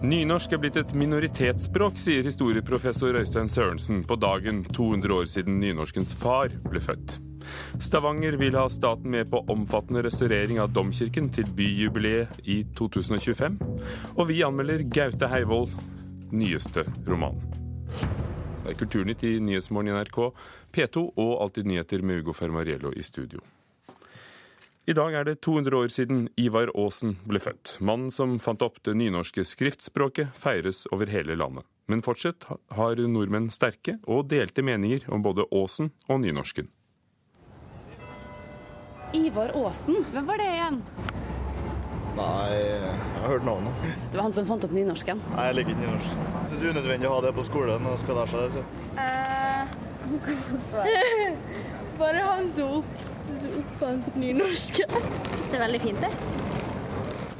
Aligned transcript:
Nynorsk 0.00 0.54
er 0.56 0.60
blitt 0.62 0.78
et 0.80 0.92
minoritetsspråk, 0.96 1.98
sier 2.00 2.24
historieprofessor 2.24 3.18
Øystein 3.20 3.50
Sørensen 3.52 3.98
på 4.08 4.16
dagen 4.16 4.62
200 4.72 5.12
år 5.12 5.26
siden 5.28 5.58
nynorskens 5.60 6.14
far 6.16 6.54
ble 6.64 6.80
født. 6.80 7.18
Stavanger 7.84 8.38
vil 8.40 8.56
ha 8.56 8.62
staten 8.72 9.12
med 9.12 9.28
på 9.28 9.42
omfattende 9.52 10.00
restaurering 10.06 10.56
av 10.64 10.72
domkirken 10.72 11.28
til 11.36 11.52
byjubileet 11.52 12.40
i 12.48 12.62
2025. 12.80 13.60
Og 14.16 14.24
vi 14.32 14.40
anmelder 14.46 14.86
Gaute 14.88 15.28
Heivold 15.28 15.76
nyeste 16.32 16.86
roman. 17.04 17.36
Det 18.64 18.72
er 18.72 18.80
Kulturnytt 18.80 19.28
i 19.28 19.36
Nyhetsmorgen 19.36 19.92
i 19.92 19.98
NRK, 20.00 20.20
P2 20.72 21.10
og 21.10 21.40
Alltid 21.44 21.68
nyheter 21.68 22.00
med 22.00 22.24
Ugo 22.24 22.32
Fermariello 22.32 22.96
i 22.96 23.04
studio. 23.04 23.44
I 24.88 24.94
dag 24.96 25.12
er 25.14 25.26
det 25.28 25.40
200 25.44 25.76
år 25.76 25.90
siden 25.92 26.20
Ivar 26.40 26.70
Aasen 26.72 27.18
ble 27.28 27.38
født. 27.42 27.74
Mannen 27.84 28.08
som 28.10 28.38
fant 28.40 28.62
opp 28.64 28.78
det 28.86 28.94
nynorske 28.96 29.44
skriftspråket, 29.44 30.32
feires 30.32 30.86
over 30.90 31.10
hele 31.12 31.36
landet. 31.36 31.66
Men 31.90 32.00
fortsatt 32.02 32.46
har 32.78 33.02
nordmenn 33.10 33.50
sterke 33.52 33.98
og 34.08 34.30
delte 34.32 34.64
meninger 34.64 35.04
om 35.12 35.20
både 35.26 35.44
Aasen 35.52 35.92
og 36.08 36.22
nynorsken. 36.24 36.70
Ivar 39.20 39.52
Aasen, 39.58 40.00
hvem 40.14 40.26
var 40.30 40.40
det 40.40 40.48
igjen? 40.48 40.80
Nei, 42.16 42.48
jeg 42.56 42.96
har 43.20 43.28
hørt 43.34 43.46
navnet. 43.46 43.84
Det 43.84 44.16
var 44.16 44.24
han 44.30 44.34
som 44.34 44.48
fant 44.48 44.64
opp 44.64 44.74
nynorsken? 44.74 45.20
Nei, 45.34 45.46
jeg 45.50 45.60
liker 45.60 45.76
ikke 45.76 45.84
nynorsk. 45.84 46.10
Jeg 46.24 46.40
syns 46.40 46.56
det 46.56 46.64
er 46.64 46.72
unødvendig 46.72 47.10
å 47.10 47.14
ha 47.18 47.22
det 47.28 47.36
på 47.36 47.44
skolen 47.46 47.90
og 47.90 48.00
skal 48.00 48.22
lære 48.22 48.32
seg 48.32 48.40
det. 48.40 48.50
Så. 48.56 48.62
Eh, 48.96 49.64
Bare 52.00 52.28
han 52.32 52.48
så 52.54 52.66
opp 52.80 53.09
oppfant 53.60 54.14
nynorsken. 54.18 54.94
Syns 54.94 55.50
det 55.50 55.58
er 55.58 55.64
veldig 55.66 55.80
fint, 55.84 56.04
det. 56.04 56.48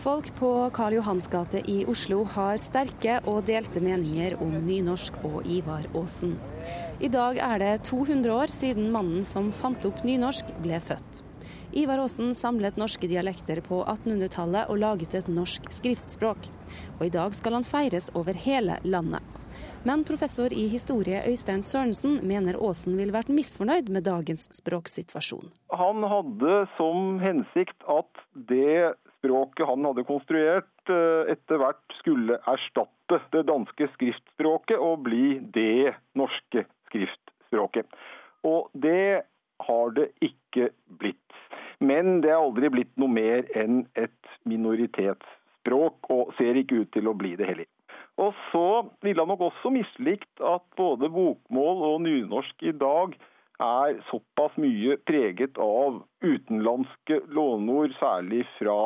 Folk 0.00 0.30
på 0.38 0.50
Karl 0.72 0.94
Johans 0.96 1.27
gate 1.28 1.60
i 1.69 1.83
Oslo 1.92 2.22
har 2.36 2.56
sterke 2.56 3.19
og 3.28 3.42
delte 3.50 3.83
meninger 3.84 4.38
om 4.41 4.55
nynorsk 4.64 5.18
og 5.28 5.42
Ivar 5.44 5.84
Aasen. 5.92 6.38
I 7.05 7.11
dag 7.12 7.36
er 7.44 7.61
det 7.61 7.74
200 7.91 8.33
år 8.33 8.55
siden 8.55 8.88
mannen 8.94 9.27
som 9.28 9.50
fant 9.52 9.84
opp 9.84 10.00
nynorsk, 10.08 10.55
ble 10.64 10.80
født. 10.80 11.20
Ivar 11.77 12.00
Aasen 12.00 12.33
samlet 12.34 12.80
norske 12.80 13.11
dialekter 13.12 13.61
på 13.66 13.83
1800-tallet 13.84 14.72
og 14.72 14.80
laget 14.80 15.18
et 15.20 15.28
norsk 15.28 15.68
skriftspråk. 15.68 16.48
Og 16.96 17.05
i 17.06 17.12
dag 17.12 17.36
skal 17.36 17.58
han 17.58 17.68
feires 17.68 18.08
over 18.16 18.41
hele 18.46 18.80
landet. 18.88 19.39
Men 19.83 20.05
professor 20.05 20.53
i 20.53 20.67
historie 20.69 21.23
Øystein 21.25 21.62
Sørensen 21.64 22.19
mener 22.28 22.59
Aasen 22.61 22.98
ville 22.98 23.14
vært 23.14 23.31
misfornøyd 23.33 23.89
med 23.89 24.05
dagens 24.05 24.42
språksituasjon. 24.53 25.48
Han 25.73 26.05
hadde 26.05 26.56
som 26.77 27.17
hensikt 27.23 27.86
at 27.89 28.20
det 28.51 28.92
språket 29.17 29.70
han 29.70 29.89
hadde 29.89 30.05
konstruert, 30.05 30.92
eh, 30.92 31.33
etter 31.33 31.62
hvert 31.62 31.97
skulle 31.97 32.36
erstatte 32.45 33.23
det 33.33 33.47
danske 33.48 33.89
skriftspråket 33.97 34.77
og 34.77 35.06
bli 35.08 35.41
det 35.56 35.97
norske 36.12 36.67
skriftspråket. 36.91 37.89
Og 38.45 38.69
det 38.77 39.25
har 39.64 39.97
det 39.97 40.11
ikke 40.20 40.70
blitt. 41.01 41.41
Men 41.81 42.20
det 42.20 42.34
er 42.34 42.45
aldri 42.45 42.69
blitt 42.69 42.92
noe 43.01 43.08
mer 43.08 43.48
enn 43.56 43.86
et 43.97 44.36
minoritetsspråk, 44.45 46.11
og 46.12 46.34
ser 46.36 46.61
ikke 46.61 46.84
ut 46.84 46.92
til 46.92 47.08
å 47.08 47.17
bli 47.17 47.33
det 47.41 47.48
heller. 47.48 47.69
Og 48.20 48.36
så 48.50 48.66
ville 49.04 49.22
han 49.22 49.30
nok 49.32 49.46
også 49.48 49.72
mislikt 49.72 50.42
at 50.44 50.64
både 50.76 51.08
bokmål 51.12 51.84
og 51.88 52.02
nynorsk 52.04 52.66
i 52.68 52.74
dag 52.77 53.16
er 53.60 54.00
såpass 54.10 54.56
mye 54.60 54.96
preget 55.08 55.56
av 55.60 56.02
utenlandske 56.24 57.20
låneord, 57.32 57.96
særlig 58.00 58.44
fra 58.58 58.77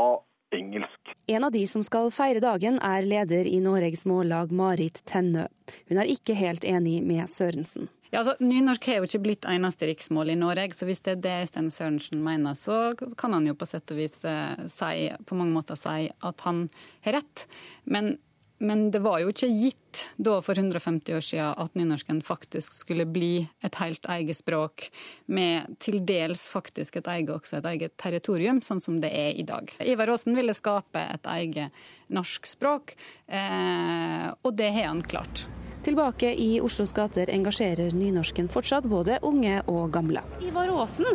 engelsk. 0.54 1.14
En 1.26 1.44
av 1.46 1.52
de 1.54 1.64
som 1.66 1.82
skal 1.86 2.10
feire 2.14 2.42
dagen, 2.42 2.78
er 2.82 3.06
leder 3.06 3.48
i 3.50 3.59
Noregs 3.62 4.04
Mållag, 4.06 4.54
Marit 4.54 5.03
Tennø. 5.10 5.47
Hun 5.91 6.00
er 6.00 6.10
ikke 6.10 6.36
helt 6.38 6.66
enig 6.66 7.00
med 7.06 7.30
Sørensen. 7.30 7.91
Ja, 8.14 8.20
altså, 8.20 8.36
Nynorsk 8.38 8.84
har 8.86 9.00
jo 9.00 9.09
ikke 9.09 9.25
blitt 9.25 9.47
eneste 9.50 9.88
riksmål 9.91 10.30
i 10.30 10.38
Norge, 10.38 10.69
så 10.76 10.86
hvis 10.86 11.03
det 11.03 11.16
er 11.16 11.22
det 11.25 11.38
Øystein 11.47 11.70
Sørensen 11.75 12.20
mener, 12.22 12.54
så 12.54 12.92
kan 13.19 13.34
han 13.34 13.48
jo 13.48 13.56
på 13.59 13.66
sett 13.66 13.91
og 13.91 13.98
vis 13.98 14.20
eh, 14.30 14.69
si, 14.70 15.09
på 15.26 15.38
mange 15.38 15.56
måter 15.56 15.78
si 15.78 16.06
at 16.06 16.44
han 16.47 16.69
har 17.06 17.19
rett. 17.19 17.48
Men 17.91 18.14
men 18.59 18.91
det 18.94 19.00
var 19.03 19.20
jo 19.22 19.32
ikke 19.32 19.48
gitt 19.50 20.04
da 20.16 20.37
for 20.44 20.59
150 20.59 21.16
år 21.16 21.25
siden 21.25 21.59
at 21.65 21.75
nynorsken 21.78 22.20
faktisk 22.25 22.76
skulle 22.76 23.06
bli 23.06 23.47
et 23.66 23.78
helt 23.81 24.06
eget 24.15 24.38
språk, 24.38 24.88
med 25.26 25.75
til 25.82 26.00
dels 26.06 26.47
faktisk 26.53 27.00
et 27.00 27.10
eget, 27.10 27.32
også 27.34 27.59
et 27.59 27.69
eget 27.72 27.97
territorium, 28.00 28.62
sånn 28.62 28.82
som 28.82 29.00
det 29.03 29.10
er 29.15 29.34
i 29.34 29.47
dag. 29.47 29.70
Ivar 29.82 30.15
Aasen 30.15 30.38
ville 30.38 30.54
skape 30.54 31.03
et 31.03 31.28
eget 31.34 31.84
norsk 32.15 32.47
språk, 32.47 32.94
eh, 33.26 34.31
og 34.42 34.54
det 34.59 34.71
har 34.76 34.91
han 34.92 35.03
klart. 35.03 35.47
Tilbake 35.84 36.31
i 36.41 36.62
Oslos 36.65 36.94
gater 36.97 37.28
engasjerer 37.28 37.92
nynorsken 37.92 38.47
fortsatt 38.48 38.86
både 38.88 39.19
unge 39.26 39.59
og 39.69 39.91
gamle. 39.92 40.22
Ivar 40.41 40.71
Aasen, 40.72 41.10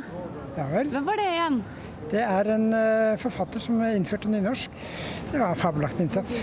ja 0.58 0.68
vel. 0.70 0.92
hvem 0.94 1.08
var 1.08 1.18
det 1.18 1.30
igjen? 1.32 1.62
Det 2.10 2.22
er 2.26 2.48
en 2.56 2.70
uh, 2.74 3.18
forfatter 3.22 3.62
som 3.62 3.82
innførte 3.86 4.30
nynorsk. 4.32 4.78
Det 5.32 5.38
var 5.38 5.54
en 5.54 5.60
fabelaktig 5.60 6.08
innsats. 6.08 6.40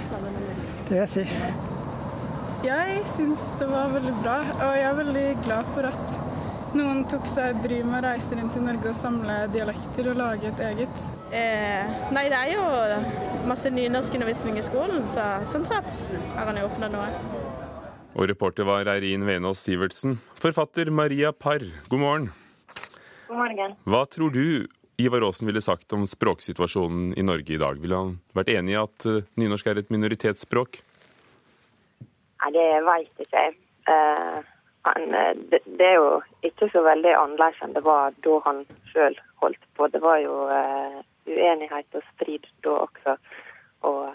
Det 0.86 0.94
vil 0.94 1.00
jeg 1.02 1.10
si. 1.10 1.22
Jeg 2.62 3.00
syns 3.16 3.46
det 3.58 3.66
var 3.66 3.90
veldig 3.90 4.12
bra, 4.22 4.36
og 4.54 4.76
jeg 4.78 4.84
er 4.86 4.98
veldig 5.00 5.24
glad 5.42 5.70
for 5.74 5.88
at 5.88 6.12
noen 6.78 7.00
tok 7.10 7.26
seg 7.26 7.58
bryet 7.64 7.88
med 7.88 7.98
å 7.98 8.06
reise 8.06 8.38
rundt 8.38 8.54
i 8.54 8.62
Norge 8.62 8.92
og 8.92 8.94
samle 8.94 9.36
dialekter 9.50 10.12
og 10.12 10.20
lage 10.20 10.52
et 10.52 10.62
eget. 10.68 11.02
Eh, 11.34 11.98
nei, 12.14 12.24
det 12.30 12.38
er 12.38 12.52
jo 12.54 12.62
masse 13.50 13.70
nynorskundervisning 13.74 14.60
i 14.60 14.64
skolen, 14.66 15.02
så 15.10 15.26
sånn 15.50 15.66
sett 15.66 15.90
har 16.36 16.46
han 16.52 16.62
jo 16.62 16.68
oppnådd 16.68 16.94
noe. 16.94 17.10
Og 18.14 18.30
reporter 18.30 18.70
var 18.70 18.86
Eirin 18.94 19.26
Venås 19.26 19.66
Sivertsen. 19.66 20.20
Forfatter 20.38 20.94
Maria 20.94 21.34
Parr, 21.34 21.66
god 21.90 22.04
morgen. 22.04 22.30
God 23.26 23.42
morgen. 23.42 23.74
Hva 23.90 24.06
tror 24.06 24.30
du 24.38 24.46
Ivar 24.98 25.22
Aasen 25.22 25.46
ville 25.46 25.60
sagt 25.60 25.92
om 25.92 26.06
språksituasjonen 26.06 27.18
i 27.18 27.22
Norge 27.22 27.54
i 27.54 27.60
dag? 27.60 27.80
Ville 27.80 27.96
han 27.96 28.14
vært 28.36 28.48
enig 28.54 28.72
i 28.72 28.78
at 28.80 29.06
uh, 29.08 29.24
nynorsk 29.36 29.68
er 29.68 29.80
et 29.82 29.90
minoritetsspråk? 29.92 30.78
Nei, 32.40 32.52
det 32.54 32.64
veit 32.86 33.24
ikke 33.24 33.42
jeg. 33.42 33.56
Uh, 33.90 34.40
han, 34.86 35.04
eh, 35.18 35.34
det, 35.50 35.60
det, 35.66 35.90
er 35.90 35.98
jo 35.98 36.08
ikke 36.46 36.70
så 36.72 36.80
veldig 36.86 37.12
annerledes 37.18 37.60
enn 37.64 37.74
det 37.76 37.82
var 37.84 38.16
da 38.24 38.38
han 38.46 38.62
sjøl 38.88 39.18
holdt 39.42 39.68
på. 39.76 39.90
Det 39.92 40.00
var 40.00 40.22
jo 40.22 40.46
uh, 40.48 40.96
uenighet 41.28 41.98
og 41.98 42.08
strid 42.14 42.48
da 42.64 42.80
også. 42.86 43.18
Og 43.86 44.08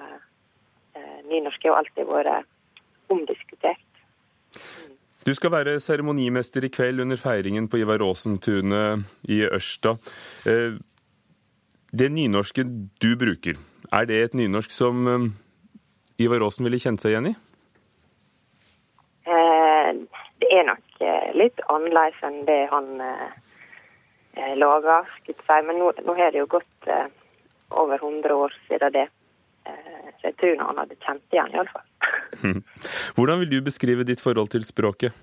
nynorsk 1.29 1.61
har 1.63 1.69
jo 1.69 1.77
alltid 1.77 2.09
vært 2.09 3.11
omdiskutert. 3.13 4.01
Du 5.21 5.35
skal 5.37 5.51
være 5.53 5.75
seremonimester 5.77 6.65
i 6.65 6.69
kveld 6.73 7.03
under 7.03 7.19
feiringen 7.21 7.67
på 7.69 7.77
Ivar 7.77 8.01
Aasen-tunet 8.01 9.03
i 9.29 9.43
Ørsta. 9.45 9.91
Eh, 10.49 10.79
det 11.93 12.07
nynorske 12.09 12.65
du 13.03 13.11
bruker, 13.21 13.59
er 13.93 14.07
det 14.09 14.17
et 14.17 14.33
nynorsk 14.39 14.73
som 14.73 15.05
eh, 15.11 15.27
Ivar 16.25 16.41
Aasen 16.41 16.65
ville 16.65 16.81
kjent 16.81 17.05
seg 17.05 17.13
igjen 17.13 17.29
i? 17.29 17.35
Eh, 19.29 19.91
det 20.41 20.49
er 20.57 20.65
nok 20.71 21.05
litt 21.37 21.61
annerledes 21.69 22.25
enn 22.25 22.41
det 22.49 22.59
han 22.73 22.89
laga, 24.57 25.03
skulle 25.19 25.37
jeg 25.37 25.43
si. 25.45 25.61
Men 25.69 25.83
nå, 25.83 25.93
nå 26.01 26.17
har 26.17 26.33
det 26.33 26.41
jo 26.41 26.49
gått 26.49 26.89
over 27.69 28.01
100 28.01 28.41
år 28.41 28.57
siden 28.65 28.97
det. 28.97 29.05
Så 29.65 30.29
jeg 30.29 30.37
tror 30.41 30.63
han 30.65 30.79
hadde 30.81 30.97
kjent 31.01 31.35
igjen, 31.35 31.53
iallfall. 31.55 31.85
Hvordan 33.17 33.41
vil 33.43 33.51
du 33.51 33.59
beskrive 33.65 34.05
ditt 34.07 34.21
forhold 34.23 34.51
til 34.53 34.65
språket? 34.65 35.13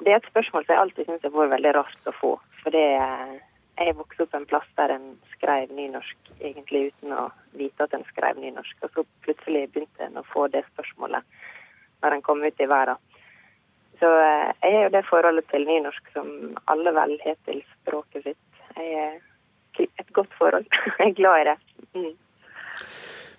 Det 0.00 0.12
er 0.12 0.16
et 0.16 0.30
spørsmål 0.30 0.64
som 0.64 0.74
jeg 0.74 0.80
alltid 0.80 1.08
syns 1.08 1.24
har 1.26 1.32
vært 1.34 1.52
veldig 1.54 1.72
rart 1.76 2.08
å 2.08 2.16
få. 2.16 2.32
For 2.62 2.72
det, 2.72 2.86
jeg 3.80 3.96
vokste 3.98 4.24
opp 4.24 4.36
en 4.36 4.48
plass 4.48 4.68
der 4.80 4.94
en 4.94 5.06
skrev 5.34 5.72
nynorsk 5.76 6.32
egentlig 6.38 6.90
uten 6.90 7.14
å 7.16 7.26
vite 7.58 7.84
at 7.84 7.96
en 7.96 8.06
skrev 8.08 8.40
nynorsk. 8.40 8.76
Og 8.86 8.94
så 8.94 9.04
plutselig 9.26 9.66
begynte 9.74 10.06
en 10.06 10.20
å 10.20 10.26
få 10.32 10.46
det 10.52 10.64
spørsmålet 10.72 11.26
når 12.00 12.16
en 12.16 12.24
kom 12.24 12.44
ut 12.44 12.64
i 12.64 12.68
verden. 12.70 13.00
Så 14.00 14.08
uh, 14.08 14.48
jeg 14.64 14.72
har 14.72 14.86
jo 14.86 14.92
det 14.94 15.04
forholdet 15.10 15.48
til 15.52 15.66
nynorsk 15.68 16.12
som 16.14 16.30
alle 16.72 16.94
vel 16.96 17.18
har 17.26 17.36
til 17.48 17.60
språket 17.74 18.30
sitt. 18.30 18.62
Jeg 18.78 18.94
er 19.04 19.18
et 19.86 20.12
godt 20.16 20.34
forhold. 20.38 20.66
jeg 20.98 21.08
er 21.08 21.16
glad 21.16 21.40
i 21.40 21.48
det. 21.50 21.56
Mm. 21.94 22.12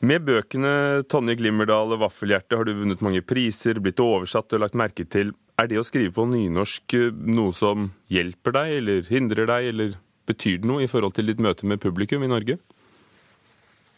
Med 0.01 0.23
bøkene 0.25 0.73
'Tonje 1.05 1.35
Glimmerdal' 1.37 1.93
og 1.93 1.99
'Vaffelhjerte' 2.01 2.57
har 2.57 2.65
du 2.65 2.73
vunnet 2.73 3.03
mange 3.05 3.21
priser, 3.21 3.77
blitt 3.77 4.01
oversatt 4.01 4.53
og 4.53 4.63
lagt 4.63 4.73
merke 4.73 5.05
til. 5.05 5.35
Er 5.61 5.67
det 5.69 5.77
å 5.77 5.85
skrive 5.85 6.15
på 6.15 6.25
nynorsk 6.25 6.95
eh, 6.97 7.11
noe 7.13 7.53
som 7.53 7.91
hjelper 8.09 8.55
deg, 8.57 8.71
eller 8.79 9.05
hindrer 9.13 9.45
deg, 9.45 9.67
eller 9.73 9.93
betyr 10.25 10.57
det 10.63 10.69
noe 10.71 10.81
i 10.81 10.89
forhold 10.89 11.13
til 11.13 11.29
ditt 11.29 11.43
møte 11.43 11.69
med 11.69 11.83
publikum 11.83 12.25
i 12.25 12.31
Norge? 12.31 12.57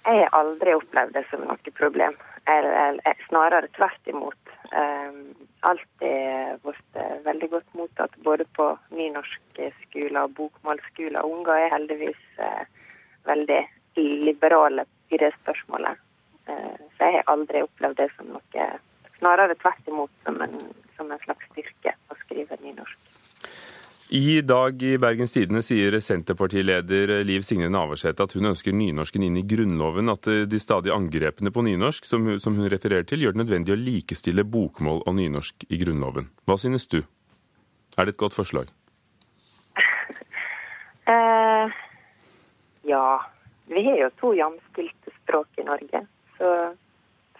Jeg 0.03 0.19
har 0.19 0.35
aldri 0.35 0.75
opplevd 0.75 1.15
det 1.15 1.23
som 1.29 1.45
noe 1.47 1.75
problem. 1.79 2.19
Jeg, 2.51 2.71
jeg, 3.05 3.15
snarere 3.29 3.71
tvert 3.77 4.11
imot. 4.11 4.55
Um, 4.75 5.21
alltid 5.63 6.59
blitt 6.67 7.03
veldig 7.33 7.49
godt 7.51 7.75
mottatt 7.77 8.15
både 8.23 8.47
på 8.57 8.69
nynorskskoler 8.95 10.21
og 10.23 10.35
bokmålsskoler. 10.39 11.25
Unger 11.25 11.65
er 11.65 11.75
heldigvis 11.75 12.23
eh, 12.37 12.65
veldig 13.27 13.61
liberale 13.97 14.87
i 15.13 15.19
det 15.21 15.33
spørsmålet. 15.41 15.99
Så 16.43 17.05
jeg 17.07 17.13
har 17.15 17.29
aldri 17.31 17.61
opplevd 17.63 18.01
det 18.01 18.09
som 18.17 18.33
noe 18.33 18.65
Snarere 19.23 19.55
tvert 19.55 19.85
imot 19.87 20.11
som 20.25 20.41
en, 20.43 20.57
som 20.97 21.11
en 21.13 21.21
slags 21.21 21.45
styrke 21.53 21.93
å 22.11 22.17
skrive 22.25 22.57
nynorsk. 22.59 23.13
I 24.13 24.41
dag 24.41 24.83
i 24.83 24.97
Bergens 24.99 25.31
Tidende 25.33 25.61
sier 25.65 25.95
Senterpartileder 26.03 27.23
Liv 27.23 27.45
Signe 27.47 27.69
Navarsete 27.71 28.27
at 28.27 28.35
hun 28.35 28.49
ønsker 28.51 28.75
nynorsken 28.75 29.23
inn 29.23 29.39
i 29.39 29.45
Grunnloven. 29.47 30.11
At 30.11 30.27
de 30.27 30.59
stadige 30.59 30.93
angrepene 30.93 31.53
på 31.55 31.63
nynorsk 31.65 32.05
som 32.05 32.27
hun 32.27 32.69
refererer 32.69 33.07
til, 33.07 33.23
gjør 33.23 33.37
det 33.37 33.41
nødvendig 33.45 33.73
å 33.73 33.79
likestille 33.79 34.43
bokmål 34.43 35.05
og 35.07 35.17
nynorsk 35.17 35.65
i 35.69 35.79
Grunnloven. 35.81 36.27
Hva 36.45 36.59
synes 36.61 36.85
du? 36.91 36.99
Er 37.97 38.05
det 38.05 38.15
et 38.15 38.17
godt 38.17 38.35
forslag? 38.35 38.71
uh, 41.07 41.71
ja. 42.93 43.05
Vi 43.65 43.83
har 43.85 43.97
jo 43.97 44.09
to 44.19 44.33
jamstilte 44.35 45.11
språk 45.23 45.47
i 45.57 45.63
Norge, 45.63 46.01
så, 46.37 46.49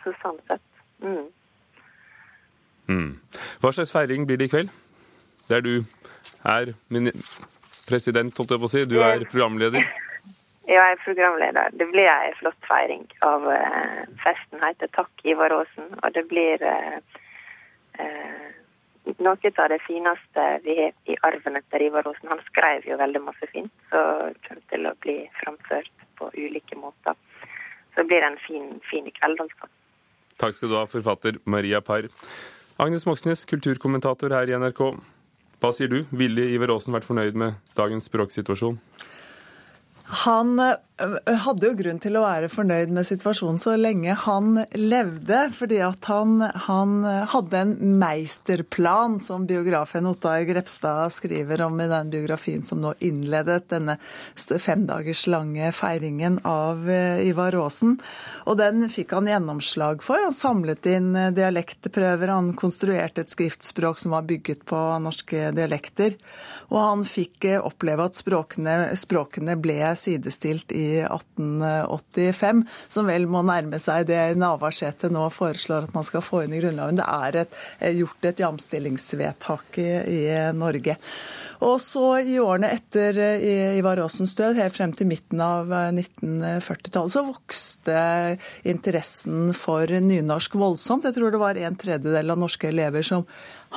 så 0.04 0.14
sånn 0.22 0.40
sett. 0.48 0.64
Mm. 1.04 1.26
Mm. 2.88 3.12
Hva 3.60 3.74
slags 3.76 3.92
feiring 3.92 4.28
blir 4.28 4.40
det 4.40 4.48
i 4.48 4.54
kveld? 4.54 4.72
Der 5.50 5.62
du 5.62 5.84
er 6.48 6.74
min 6.88 7.12
president, 7.88 8.38
holdt 8.38 8.56
jeg 8.56 8.64
på 8.64 8.70
å 8.70 8.72
si. 8.72 8.86
Du 8.88 9.00
er 9.04 9.28
programleder. 9.28 9.86
Ja, 10.64 10.80
jeg 10.88 10.94
er 10.94 11.00
programleder. 11.04 11.74
Det 11.76 11.90
blir 11.92 12.08
ei 12.08 12.30
flott 12.40 12.68
feiring 12.70 13.02
av 13.28 13.44
uh, 13.52 13.98
festen 14.24 14.62
heter 14.64 14.88
Takk 14.96 15.26
Ivar 15.28 15.52
Aasen. 15.52 15.90
Og 16.00 16.14
det 16.16 16.24
blir 16.30 16.64
uh, 16.64 17.02
uh, 18.00 18.46
noe 19.20 19.52
av 19.58 19.70
det 19.70 19.80
fineste 19.88 20.46
vi 20.64 20.76
har 20.80 20.94
i 21.12 21.18
arven 21.28 21.60
etter 21.60 21.84
Ivar 21.84 22.08
Osen. 22.08 22.32
Han 22.32 22.42
skrev 22.48 22.88
jo 22.88 22.98
veldig 23.00 23.22
masse 23.26 23.50
fint, 23.52 23.72
så 23.92 24.02
kommer 24.48 24.66
til 24.72 24.90
å 24.90 24.96
bli 25.06 25.18
framført 25.42 26.06
på 26.20 26.30
ulike 26.34 26.78
måter. 26.80 27.18
Så 27.94 28.02
det 28.02 28.10
blir 28.10 28.26
en 28.26 28.40
fin, 28.48 28.70
fin 28.90 29.10
kveld, 29.20 29.44
altså. 29.44 29.70
Takk 30.42 30.56
skal 30.56 30.72
du 30.72 30.78
ha, 30.80 30.86
forfatter 30.90 31.38
Maria 31.46 31.82
Parr. 31.82 32.08
Agnes 32.82 33.06
Moxnes, 33.06 33.46
kulturkommentator 33.46 34.34
her 34.34 34.50
i 34.50 34.58
NRK. 34.58 34.82
Hva 35.62 35.72
sier 35.76 35.92
du? 35.92 36.00
Ville 36.12 36.50
Iver 36.56 36.74
Aasen 36.74 36.96
vært 36.96 37.06
fornøyd 37.08 37.38
med 37.40 37.60
dagens 37.78 38.10
språksituasjon? 38.10 38.80
Han 40.24 40.58
eh, 40.60 40.80
hadde 40.94 41.66
jo 41.66 41.74
grunn 41.74 41.98
til 41.98 42.18
å 42.20 42.22
være 42.22 42.50
fornøyd 42.54 42.92
med 42.94 43.08
situasjonen 43.08 43.58
så 43.58 43.74
lenge 43.80 44.14
han 44.28 44.60
levde, 44.78 45.40
fordi 45.58 45.80
at 45.82 46.06
han, 46.06 46.36
han 46.68 47.00
hadde 47.32 47.62
en 47.64 47.74
meisterplan, 47.98 49.18
som 49.24 49.48
biografen 49.50 50.06
Ottar 50.06 50.46
Grepstad 50.46 51.16
skriver 51.16 51.64
om 51.66 51.82
i 51.82 51.90
den 51.90 52.12
biografien 52.14 52.62
som 52.68 52.84
nå 52.84 52.94
innledet 53.02 53.72
denne 53.74 53.98
femdagers 54.38 55.26
lange 55.34 55.72
feiringen 55.74 56.38
av 56.46 56.86
eh, 56.86 57.26
Ivar 57.26 57.58
Aasen. 57.58 57.98
Og 58.46 58.60
den 58.62 58.86
fikk 58.94 59.16
han 59.18 59.32
gjennomslag 59.32 60.06
for. 60.06 60.22
Han 60.22 60.36
samlet 60.36 60.86
inn 60.94 61.12
dialektprøver, 61.34 62.30
han 62.30 62.54
konstruerte 62.60 63.26
et 63.26 63.34
skriftspråk 63.34 64.04
som 64.04 64.14
var 64.14 64.30
bygget 64.30 64.62
på 64.70 64.86
norske 65.02 65.50
dialekter. 65.58 66.20
Og 66.70 66.80
han 66.80 67.04
fikk 67.08 67.50
oppleve 67.64 68.06
at 68.08 68.18
språkene, 68.18 68.78
språkene 68.98 69.58
ble 69.62 69.82
sidestilt 70.00 70.72
i 70.74 70.83
1885, 71.06 72.64
som 72.94 73.10
vel 73.10 73.28
må 73.30 73.44
nærme 73.46 73.80
seg 73.82 74.08
det 74.10 74.22
Navarsete 74.40 75.12
nå 75.14 75.28
foreslår 75.34 75.88
at 75.88 75.96
man 75.96 76.08
skal 76.08 76.26
få 76.26 76.44
inn 76.46 76.56
i 76.56 76.62
Grunnloven. 76.62 77.00
Det 77.00 77.08
er 77.08 77.40
et, 77.44 77.58
gjort 78.00 78.30
et 78.30 78.44
jamstillingsvedtak 78.44 79.80
i, 79.82 79.90
i 80.18 80.22
Norge. 80.58 80.98
Og 81.64 81.78
så 81.80 82.08
i 82.28 82.38
årene 82.44 82.74
etter 82.76 83.18
Ivar 83.78 84.02
Aasens 84.04 84.36
død, 84.36 84.58
helt 84.60 84.76
frem 84.76 84.94
til 84.98 85.08
midten 85.10 85.42
av 85.44 85.72
1940-tallet, 85.72 87.14
så 87.14 87.24
vokste 87.28 87.98
interessen 88.68 89.54
for 89.58 89.88
nynorsk 89.88 90.58
voldsomt. 90.60 91.08
Jeg 91.08 91.16
tror 91.18 91.34
det 91.34 91.42
var 91.42 91.60
en 91.60 91.80
tredjedel 91.80 92.34
av 92.34 92.42
norske 92.42 92.68
elever 92.72 93.06
som 93.08 93.28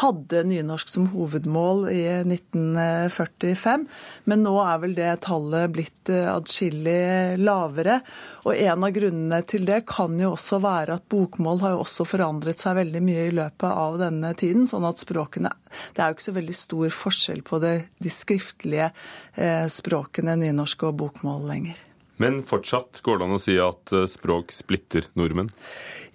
hadde 0.00 0.42
nynorsk 0.48 0.90
som 0.90 1.06
hovedmål 1.12 1.86
i 1.92 2.02
1945. 2.22 3.86
Men 4.28 4.44
nå 4.44 4.54
er 4.62 4.82
vel 4.82 4.96
det 4.96 5.12
tallet 5.26 5.72
blitt 5.72 6.12
eh, 6.12 6.28
adskillig 6.30 7.38
lavere. 7.40 8.00
Og 8.44 8.52
en 8.56 8.84
av 8.86 8.94
grunnene 8.96 9.40
til 9.48 9.66
det 9.68 9.82
kan 9.88 10.18
jo 10.20 10.34
også 10.34 10.60
være 10.64 10.98
at 10.98 11.08
bokmål 11.12 11.62
har 11.64 11.76
jo 11.76 11.82
også 11.86 12.08
forandret 12.08 12.62
seg 12.62 12.78
veldig 12.80 13.02
mye 13.08 13.26
i 13.30 13.34
løpet 13.36 13.68
av 13.70 13.98
denne 14.02 14.34
tiden. 14.38 14.68
Sånn 14.68 14.86
at 14.88 15.02
språkene 15.02 15.52
Det 15.94 16.02
er 16.02 16.10
jo 16.10 16.16
ikke 16.16 16.28
så 16.28 16.36
veldig 16.36 16.56
stor 16.56 16.94
forskjell 17.00 17.42
på 17.46 17.60
det, 17.64 17.74
de 18.02 18.12
skriftlige 18.12 18.90
eh, 19.34 19.66
språkene 19.72 20.36
nynorsk 20.44 20.88
og 20.88 21.00
bokmål 21.02 21.48
lenger. 21.50 21.82
Men 22.22 22.40
fortsatt 22.48 23.02
går 23.04 23.18
det 23.18 23.26
an 23.26 23.36
å 23.36 23.40
si 23.40 23.54
at 23.60 23.92
eh, 23.92 24.06
språk 24.08 24.52
splitter 24.54 25.08
nordmenn? 25.18 25.50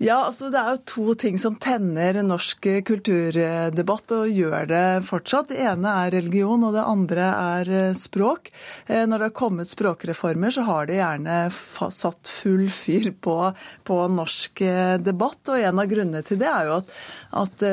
Ja, 0.01 0.23
altså 0.25 0.49
det 0.49 0.57
er 0.57 0.73
jo 0.73 0.81
to 0.89 1.15
ting 1.21 1.37
som 1.41 1.59
tenner 1.61 2.17
norsk 2.25 2.65
kulturdebatt 2.87 4.13
og 4.17 4.31
gjør 4.33 4.69
det 4.71 4.85
fortsatt. 5.05 5.51
Det 5.51 5.59
ene 5.61 5.93
er 6.05 6.15
religion, 6.15 6.65
og 6.65 6.73
det 6.73 6.85
andre 6.89 7.27
er 7.29 7.73
eh, 7.77 7.97
språk. 7.97 8.49
Eh, 8.87 9.03
når 9.05 9.21
det 9.21 9.29
har 9.29 9.37
kommet 9.43 9.73
språkreformer, 9.73 10.55
så 10.55 10.65
har 10.65 10.89
de 10.89 10.97
gjerne 10.97 11.37
satt 11.53 12.31
full 12.31 12.65
fyr 12.73 13.11
på, 13.21 13.37
på 13.85 13.99
norsk 14.15 14.63
debatt. 15.05 15.53
Og 15.53 15.61
en 15.61 15.83
av 15.83 15.91
grunnene 15.91 16.25
til 16.25 16.41
det 16.41 16.49
er 16.49 16.71
jo 16.71 16.79
at, 16.79 16.95
at 17.43 17.67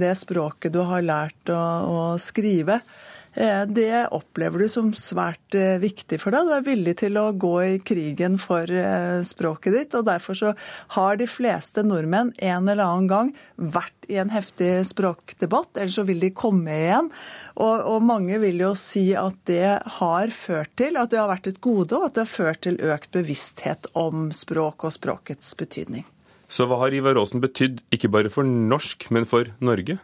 det 0.00 0.16
språket 0.18 0.74
du 0.74 0.82
har 0.90 1.06
lært 1.06 1.54
å, 1.54 1.60
å 1.86 2.02
skrive, 2.22 2.80
Eh, 2.80 2.99
det 3.34 4.08
opplever 4.10 4.64
du 4.64 4.68
som 4.68 4.90
svært 4.96 5.54
eh, 5.54 5.78
viktig 5.78 6.18
for 6.18 6.34
deg. 6.34 6.48
Du 6.48 6.54
er 6.56 6.66
villig 6.66 6.96
til 6.98 7.18
å 7.20 7.30
gå 7.32 7.52
i 7.62 7.78
krigen 7.78 8.40
for 8.42 8.66
eh, 8.66 9.22
språket 9.26 9.76
ditt. 9.76 9.94
og 9.94 10.08
Derfor 10.08 10.38
så 10.38 10.52
har 10.96 11.20
de 11.20 11.28
fleste 11.30 11.84
nordmenn 11.86 12.32
en 12.36 12.68
eller 12.68 12.82
annen 12.84 13.08
gang 13.10 13.32
vært 13.54 14.10
i 14.10 14.18
en 14.18 14.32
heftig 14.34 14.72
språkdebatt, 14.88 15.76
eller 15.76 15.94
så 15.94 16.04
vil 16.08 16.22
de 16.22 16.32
komme 16.34 16.74
igjen. 16.74 17.10
Og, 17.54 17.86
og 17.94 18.06
mange 18.06 18.40
vil 18.42 18.64
jo 18.64 18.74
si 18.78 19.10
at 19.14 19.38
det 19.46 19.78
har 20.00 20.34
ført 20.34 20.74
til 20.80 20.98
at 20.98 21.12
det 21.12 21.22
har 21.22 21.30
vært 21.30 21.52
et 21.52 21.62
gode, 21.62 21.94
og 21.94 22.10
at 22.10 22.18
det 22.18 22.26
har 22.26 22.34
ført 22.34 22.64
til 22.66 22.80
økt 22.82 23.12
bevissthet 23.14 23.92
om 23.98 24.30
språk 24.34 24.88
og 24.88 24.96
språkets 24.96 25.54
betydning. 25.60 26.08
Så 26.50 26.66
hva 26.66 26.80
har 26.80 26.94
Ivar 26.94 27.14
Aasen 27.20 27.42
betydd, 27.42 27.78
ikke 27.94 28.10
bare 28.10 28.30
for 28.32 28.42
norsk, 28.42 29.06
men 29.14 29.28
for 29.30 29.52
Norge? 29.62 30.00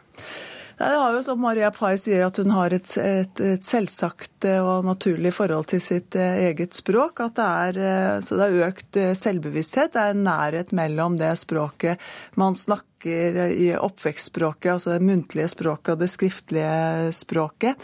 Det 0.77 0.85
har 0.85 1.13
jo, 1.13 1.23
som 1.25 1.39
Maria 1.41 1.71
Pai 1.73 1.95
sier, 1.97 2.27
at 2.27 2.37
hun 2.37 2.51
har 2.53 2.73
et, 2.75 2.91
et, 3.01 3.39
et, 3.41 3.63
selvsagt 3.65 4.45
og 4.61 4.85
naturlig 4.85 5.31
forhold 5.33 5.71
til 5.71 5.81
sitt 5.81 6.17
eh, 6.19 6.51
eget 6.51 6.77
språk. 6.77 7.23
At 7.25 7.33
det 7.39 7.47
er, 7.47 7.79
eh, 7.81 8.17
så 8.21 8.37
det 8.37 8.45
er 8.45 8.67
økt 8.67 8.99
eh, 9.01 9.15
selvbevissthet. 9.17 9.95
Det 9.95 10.03
er 10.03 10.13
en 10.13 10.27
nærhet 10.27 10.75
mellom 10.77 11.17
det 11.17 11.33
språket 11.41 12.03
man 12.37 12.53
snakker 12.53 12.85
i 13.05 13.67
oppvekstspråket, 13.77 14.71
altså 14.73 14.95
det 14.95 15.05
muntlige 15.05 15.51
språket 15.53 15.93
og 15.93 16.01
det 16.01 16.09
skriftlige 16.09 17.13
språket. 17.13 17.77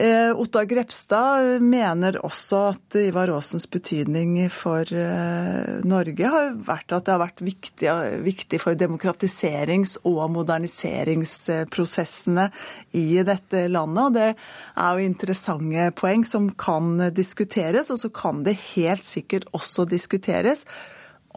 Eh, 0.00 0.38
Ottar 0.38 0.64
Grepstad 0.64 1.60
mener 1.60 2.24
også 2.24 2.56
at 2.70 2.94
Ivar 2.96 3.28
Aasens 3.34 3.70
betydning 3.70 4.50
for 4.54 4.92
eh, 4.96 5.80
Norge 5.84 6.26
har 6.32 6.54
vært 6.56 6.92
at 6.94 7.04
det 7.04 7.12
har 7.12 7.20
vært 7.20 7.40
viktig, 7.44 7.88
viktig 8.24 8.60
for 8.62 8.74
demokratiserings- 8.80 9.98
og 10.08 10.30
moderniseringsprosessene 10.38 12.50
i 12.96 13.22
dette 13.26 13.68
landet. 13.68 14.04
Og 14.06 14.12
det 14.14 14.30
er 14.30 14.90
jo 14.94 15.00
interessante 15.04 15.90
poeng 15.98 16.24
som 16.24 16.50
kan 16.54 17.10
diskuteres, 17.12 17.90
og 17.92 17.98
så 18.00 18.08
kan 18.14 18.44
det 18.46 18.56
helt 18.70 19.04
sikkert 19.04 19.44
også 19.52 19.84
diskuteres 19.90 20.64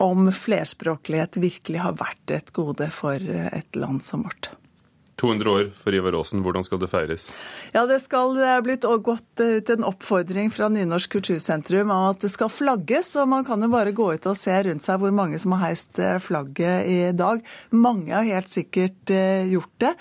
om 0.01 0.31
flerspråklighet 0.33 1.37
virkelig 1.41 1.83
har 1.83 1.97
vært 1.99 2.33
et 2.33 2.51
gode 2.55 2.89
for 2.93 3.19
et 3.19 3.77
land 3.77 4.01
som 4.05 4.25
vårt. 4.25 4.49
200 5.23 5.51
år 5.51 5.69
for 5.77 5.95
Ivar 5.95 6.17
Aasen, 6.19 6.41
hvordan 6.43 6.65
skal 6.67 6.81
det 6.81 6.89
feires? 6.91 7.29
Ja, 7.71 7.85
Det 7.87 8.01
skal, 8.03 8.35
det 8.35 8.47
er 8.49 8.63
blitt 8.65 8.83
gått 8.83 9.39
ut 9.39 9.69
en 9.71 9.85
oppfordring 9.87 10.51
fra 10.51 10.67
Nynorsk 10.71 11.13
kultursentrum 11.15 11.91
om 11.93 12.09
at 12.09 12.23
det 12.25 12.31
skal 12.33 12.51
flagges. 12.51 13.13
og 13.21 13.29
Man 13.31 13.45
kan 13.47 13.63
jo 13.63 13.69
bare 13.71 13.93
gå 13.95 14.09
ut 14.17 14.27
og 14.27 14.35
se 14.39 14.57
rundt 14.67 14.83
seg 14.83 14.99
hvor 14.99 15.13
mange 15.15 15.39
som 15.39 15.55
har 15.55 15.69
heist 15.69 15.99
eh, 16.01 16.19
flagget 16.19 16.89
i 16.89 16.97
dag. 17.15 17.43
Mange 17.71 18.11
har 18.11 18.27
helt 18.27 18.51
sikkert 18.51 19.13
eh, 19.13 19.47
gjort 19.53 19.71
det. 19.85 19.93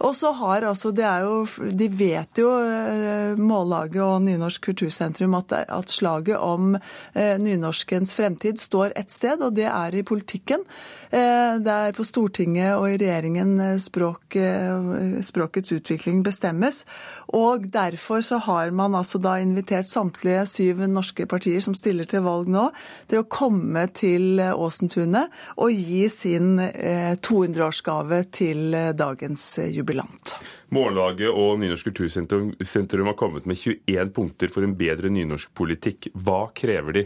Og 0.00 0.16
så 0.16 0.32
har 0.40 0.68
altså, 0.70 0.94
det 0.96 1.04
er 1.04 1.26
jo, 1.26 1.44
De 1.68 1.90
vet 1.92 2.40
jo, 2.40 2.48
eh, 2.56 3.36
Mållaget 3.36 4.00
og 4.06 4.24
Nynorsk 4.24 4.70
kultursentrum, 4.70 5.36
at, 5.36 5.52
at 5.68 5.92
slaget 5.92 6.38
om 6.40 6.76
nynorskens 7.12 8.14
fremtid 8.16 8.60
står 8.60 8.94
et 8.96 9.12
sted, 9.12 9.42
og 9.42 9.54
det 9.56 9.66
er 9.68 9.94
i 9.94 10.04
politikken. 10.06 10.64
Det 11.12 11.72
er 11.72 11.92
på 11.92 12.04
Stortinget 12.06 12.78
og 12.78 12.86
i 12.88 12.96
regjeringen 12.96 13.58
språk 13.82 14.36
språkets 15.22 15.72
utvikling 15.72 16.22
bestemmes. 16.24 16.84
Og 17.36 17.66
derfor 17.72 18.20
så 18.24 18.38
har 18.46 18.70
man 18.70 18.94
altså 18.94 19.20
da 19.22 19.36
invitert 19.42 19.88
samtlige 19.90 20.46
syv 20.48 20.86
norske 20.88 21.26
partier 21.26 21.60
som 21.60 21.76
stiller 21.76 22.08
til 22.08 22.24
valg 22.26 22.48
nå, 22.52 22.68
til 23.10 23.22
å 23.22 23.28
komme 23.28 23.86
til 23.92 24.40
Åsentunet 24.40 25.32
og 25.56 25.72
gi 25.72 26.06
sin 26.12 26.56
200-årsgave 26.58 28.22
eh, 28.22 28.28
til 28.32 28.76
dagens 28.96 29.46
jubilant. 29.72 30.36
Mållaget 30.72 31.28
og 31.28 31.58
Nynorsk 31.60 31.90
kultursentrum 31.90 33.08
har 33.10 33.16
kommet 33.20 33.44
med 33.44 33.58
21 33.60 34.12
punkter 34.16 34.48
for 34.48 34.64
en 34.64 34.72
bedre 34.76 35.10
nynorskpolitikk. 35.12 36.08
Hva 36.16 36.46
krever 36.56 36.96
de? 36.96 37.02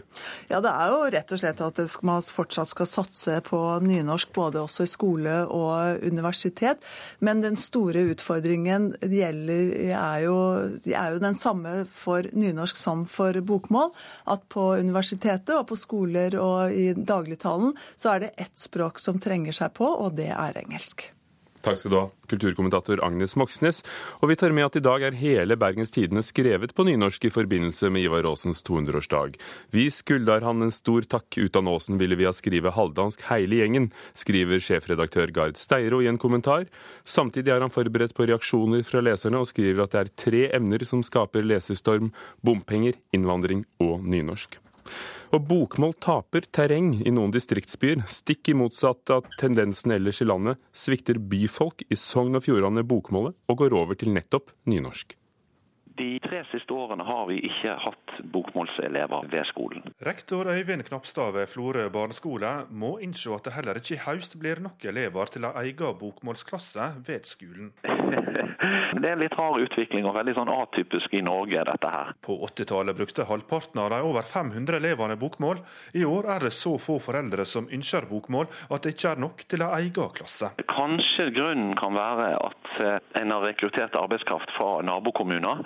Ja, 0.47 0.61
Det 0.63 0.71
er 0.71 0.93
jo 0.93 1.01
rett 1.11 1.33
og 1.35 1.41
slett 1.41 1.63
at 1.67 1.81
man 2.07 2.23
fortsatt 2.23 2.71
skal 2.71 2.87
satse 2.87 3.41
på 3.43 3.59
nynorsk, 3.83 3.96
både 4.35 4.61
også 4.61 4.85
i 4.85 4.91
skole 4.91 5.35
og 5.47 6.05
universitet. 6.05 6.83
Men 7.19 7.43
den 7.45 7.57
store 7.57 8.05
utfordringen 8.13 8.93
gjelder, 9.01 9.73
er 9.97 10.25
jo, 10.27 10.37
er 10.93 11.17
jo 11.17 11.23
den 11.23 11.39
samme 11.39 11.87
for 11.89 12.27
nynorsk 12.33 12.77
som 12.77 13.07
for 13.07 13.41
bokmål. 13.41 13.93
At 14.27 14.47
på 14.53 14.75
universitetet 14.77 15.57
og 15.57 15.69
på 15.71 15.81
skoler 15.81 16.37
og 16.41 16.73
i 16.73 16.93
dagligtalen 16.97 17.77
så 17.97 18.15
er 18.15 18.27
det 18.27 18.35
ett 18.37 18.57
språk 18.59 19.01
som 19.03 19.21
trenger 19.23 19.57
seg 19.57 19.73
på, 19.77 19.87
og 19.87 20.17
det 20.19 20.33
er 20.35 20.63
engelsk. 20.65 21.16
Takk 21.67 21.81
skal 21.81 21.91
du 21.91 21.97
ha, 21.99 22.05
kulturkommentator 22.31 23.01
Agnes 23.03 23.33
Moxnes. 23.35 23.81
Og 24.23 24.31
vi 24.31 24.37
tar 24.39 24.53
med 24.55 24.69
at 24.69 24.77
i 24.79 24.83
dag 24.85 25.03
er 25.03 25.17
hele 25.19 25.57
Bergens 25.59 25.91
Tidende 25.91 26.23
skrevet 26.23 26.71
på 26.77 26.85
nynorsk 26.87 27.25
i 27.27 27.33
forbindelse 27.35 27.91
med 27.91 28.07
Ivar 28.07 28.29
Aasens 28.31 28.63
200-årsdag. 28.69 29.35
Vi 29.75 29.89
skulder 29.91 30.47
han 30.47 30.63
en 30.63 30.71
stor 30.75 31.09
takk, 31.11 31.27
utan 31.35 31.67
Aasen 31.67 31.99
ville 31.99 32.15
vi 32.21 32.29
ha 32.29 32.35
skrevet 32.37 32.77
halvdansk 32.77 33.25
heile 33.33 33.59
gjengen, 33.59 33.89
skriver 34.15 34.63
sjefredaktør 34.63 35.33
Gard 35.35 35.59
Steiro 35.59 35.99
i 36.05 36.11
en 36.11 36.21
kommentar. 36.23 36.69
Samtidig 37.03 37.57
er 37.57 37.67
han 37.67 37.75
forberedt 37.75 38.15
på 38.15 38.29
reaksjoner 38.31 38.87
fra 38.87 39.03
leserne, 39.03 39.43
og 39.43 39.51
skriver 39.51 39.89
at 39.89 39.97
det 39.97 40.05
er 40.05 40.13
tre 40.23 40.45
emner 40.61 40.87
som 40.87 41.03
skaper 41.07 41.43
leserstorm 41.43 42.13
bompenger, 42.47 42.95
innvandring 43.11 43.67
og 43.83 44.07
nynorsk. 44.07 44.61
Og 45.35 45.45
bokmål 45.51 45.97
taper 46.03 46.47
terreng 46.55 46.95
i 47.03 47.13
noen 47.13 47.35
distriktsbyer, 47.35 48.07
stikk 48.11 48.53
i 48.53 48.57
motsatt 48.57 49.13
av 49.13 49.29
tendensen 49.41 49.97
ellers 49.97 50.23
i 50.23 50.29
landet, 50.29 50.63
svikter 50.73 51.21
byfolk 51.21 51.87
i 51.91 51.99
Sogn 51.99 52.39
og 52.39 52.47
Fjordane 52.47 52.87
bokmålet 52.87 53.37
og 53.51 53.63
går 53.63 53.77
over 53.77 53.99
til 53.99 54.15
nettopp 54.15 54.53
nynorsk. 54.71 55.17
De 55.97 56.19
tre 56.21 56.43
siste 56.51 56.75
årene 56.77 57.05
har 57.09 57.23
vi 57.31 57.39
ikke 57.49 57.73
hatt 57.81 58.17
bokmålselever 58.35 59.31
ved 59.33 59.49
skolen. 59.49 59.87
Rektor 60.05 60.51
Øyvind 60.53 60.85
Knapstad 60.85 61.33
ved 61.33 61.49
Florø 61.49 61.87
barneskole 61.93 62.53
må 62.69 62.99
innse 63.01 63.33
at 63.33 63.49
det 63.49 63.55
heller 63.57 63.81
ikke 63.81 63.97
i 63.97 64.03
høst 64.05 64.37
blir 64.41 64.61
nok 64.61 64.85
elever 64.85 65.33
til 65.33 65.49
å 65.49 65.55
egen 65.63 65.97
bokmålsklasse 66.03 66.93
ved 67.07 67.25
skolen. 67.25 67.73
Det 68.37 69.05
er 69.05 69.15
en 69.15 69.23
litt 69.23 69.37
rar 69.37 69.59
utvikling 69.61 70.07
og 70.09 70.17
veldig 70.17 70.35
sånn 70.37 70.53
atypisk 70.53 71.15
i 71.17 71.23
Norge, 71.25 71.65
dette 71.69 71.91
her. 71.93 72.13
På 72.25 72.39
80-tallet 72.49 72.97
brukte 72.99 73.27
halvparten 73.29 73.83
av 73.83 73.91
de 73.93 74.01
over 74.07 74.27
500 74.29 74.81
elevene 74.81 75.19
bokmål. 75.21 75.63
I 75.97 76.05
år 76.09 76.31
er 76.37 76.47
det 76.47 76.55
så 76.57 76.77
få 76.83 76.99
foreldre 77.03 77.47
som 77.49 77.69
ønsker 77.73 78.09
bokmål 78.11 78.49
at 78.71 78.87
det 78.87 78.95
ikke 78.97 79.13
er 79.15 79.23
nok 79.27 79.45
til 79.51 79.65
å 79.65 79.73
egen 79.81 80.15
klasse. 80.17 80.53
Kanskje 80.71 81.31
grunnen 81.37 81.75
kan 81.79 81.97
være 81.97 82.33
at 82.37 82.73
eh, 82.85 82.99
en 83.21 83.33
har 83.35 83.45
rekruttert 83.47 83.97
arbeidskraft 83.99 84.53
fra 84.57 84.81
nabokommuner 84.87 85.63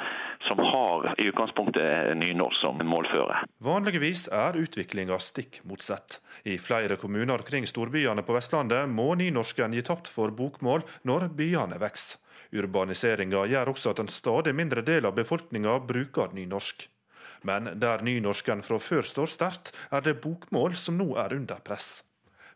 som 0.49 0.59
har 0.59 1.14
i 1.20 1.28
utgangspunktet 1.30 2.16
nynorsk 2.16 2.61
som 2.61 2.80
målføre. 2.87 3.42
Vanligvis 3.64 4.26
er 4.32 4.59
utviklinga 4.61 5.18
stikk 5.23 5.61
motsatt. 5.68 6.20
I 6.44 6.56
flere 6.59 6.97
kommuner 7.00 7.44
kring 7.47 7.68
storbyene 7.68 8.25
på 8.26 8.37
Vestlandet 8.37 8.88
må 8.88 9.12
nynorsken 9.20 9.76
gi 9.76 9.85
tapt 9.87 10.09
for 10.09 10.32
bokmål 10.35 10.87
når 11.09 11.28
byene 11.37 11.80
vokser. 11.82 12.18
Urbaniseringa 12.50 13.44
gjør 13.47 13.70
også 13.70 13.92
at 13.92 14.00
en 14.02 14.11
stadig 14.11 14.56
mindre 14.59 14.82
del 14.82 15.06
av 15.06 15.14
befolkninga 15.14 15.76
bruker 15.87 16.32
nynorsk. 16.35 16.88
Men 17.47 17.70
der 17.80 18.02
nynorsken 18.04 18.64
fra 18.66 18.80
før 18.82 19.06
står 19.06 19.30
sterkt, 19.30 19.70
er 19.94 20.02
det 20.04 20.18
bokmål 20.25 20.75
som 20.76 20.99
nå 20.99 21.12
er 21.20 21.37
under 21.37 21.62
press. 21.64 22.00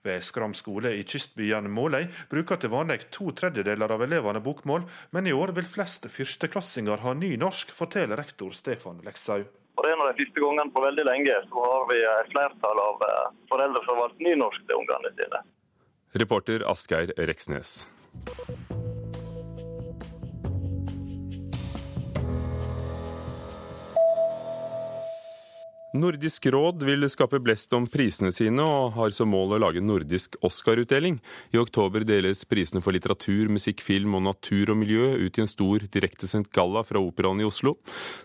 Ved 0.05 0.25
Skram 0.25 0.53
skole 0.53 0.91
i 0.99 1.05
kystbyen 1.09 1.71
Måløy 1.73 2.11
bruker 2.29 2.61
til 2.61 2.73
vanlig 2.75 3.07
to 3.15 3.31
tredjedeler 3.33 3.95
av 3.95 4.05
elevene 4.05 4.43
bokmål, 4.45 4.85
men 5.17 5.27
i 5.27 5.33
år 5.33 5.55
vil 5.57 5.69
flest 5.69 6.05
førsteklassinger 6.13 7.01
ha 7.01 7.15
nynorsk, 7.17 7.73
forteller 7.73 8.21
rektor 8.21 8.53
Stefan 8.53 9.01
Lekshaug. 9.07 9.49
For 9.75 9.89
en 9.89 10.05
av 10.05 10.13
de 10.13 10.21
første 10.21 10.45
gangene 10.45 10.71
på 10.77 10.85
veldig 10.85 11.07
lenge 11.09 11.41
så 11.49 11.67
har 11.67 11.89
vi 11.89 11.99
et 12.05 12.33
flertall 12.37 12.83
av 12.85 13.07
eh, 13.09 13.27
foreldre 13.51 13.83
som 13.87 13.97
har 13.97 14.03
valgt 14.05 14.25
nynorsk 14.29 14.69
til 14.69 14.83
ungene 14.83 15.15
sine. 15.17 15.45
Reporter 16.21 16.69
Asgeir 16.71 17.17
Reksnes. 17.19 17.81
Nordisk 25.95 26.47
råd 26.51 26.83
vil 26.83 27.07
skape 27.07 27.39
blest 27.39 27.71
om 27.77 27.85
prisene 27.87 28.33
sine, 28.35 28.65
og 28.67 28.97
har 28.97 29.13
som 29.15 29.29
mål 29.31 29.55
å 29.55 29.61
lage 29.63 29.79
nordisk 29.79 30.35
Oscar-utdeling. 30.43 31.21
I 31.55 31.61
oktober 31.61 32.03
deles 32.03 32.43
prisene 32.51 32.83
for 32.83 32.97
litteratur, 32.97 33.47
musikk, 33.55 33.79
film 33.87 34.17
og 34.19 34.25
natur 34.27 34.73
og 34.75 34.81
miljø 34.81 35.13
ut 35.23 35.39
i 35.39 35.45
en 35.45 35.53
stor 35.53 35.87
direktesendt 35.95 36.51
galla 36.51 36.83
fra 36.83 36.99
Operaen 36.99 37.45
i 37.45 37.47
Oslo. 37.47 37.77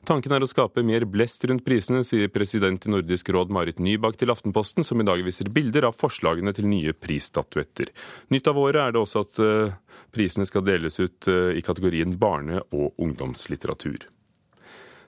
Tanken 0.10 0.34
er 0.34 0.42
å 0.42 0.50
skape 0.50 0.82
mer 0.82 1.06
blest 1.06 1.46
rundt 1.46 1.62
prisene, 1.68 2.02
sier 2.02 2.34
president 2.34 2.90
i 2.90 2.96
Nordisk 2.96 3.30
råd 3.38 3.54
Marit 3.54 3.78
Nybakk 3.78 4.18
til 4.18 4.34
Aftenposten, 4.34 4.82
som 4.82 4.98
i 4.98 5.06
dag 5.06 5.22
viser 5.22 5.54
bilder 5.54 5.92
av 5.92 5.98
forslagene 6.02 6.58
til 6.58 6.66
nye 6.74 6.98
prisstatuetter. 6.98 7.94
Nytt 8.34 8.50
av 8.50 8.66
året 8.66 8.88
er 8.88 8.98
det 8.98 9.06
også 9.06 9.28
at 9.28 9.44
eh, 9.46 9.82
prisene 10.10 10.50
skal 10.50 10.66
deles 10.66 10.98
ut 10.98 11.30
eh, 11.30 11.60
i 11.62 11.62
kategorien 11.62 12.18
barne- 12.18 12.66
og 12.74 12.98
ungdomslitteratur. 12.98 14.10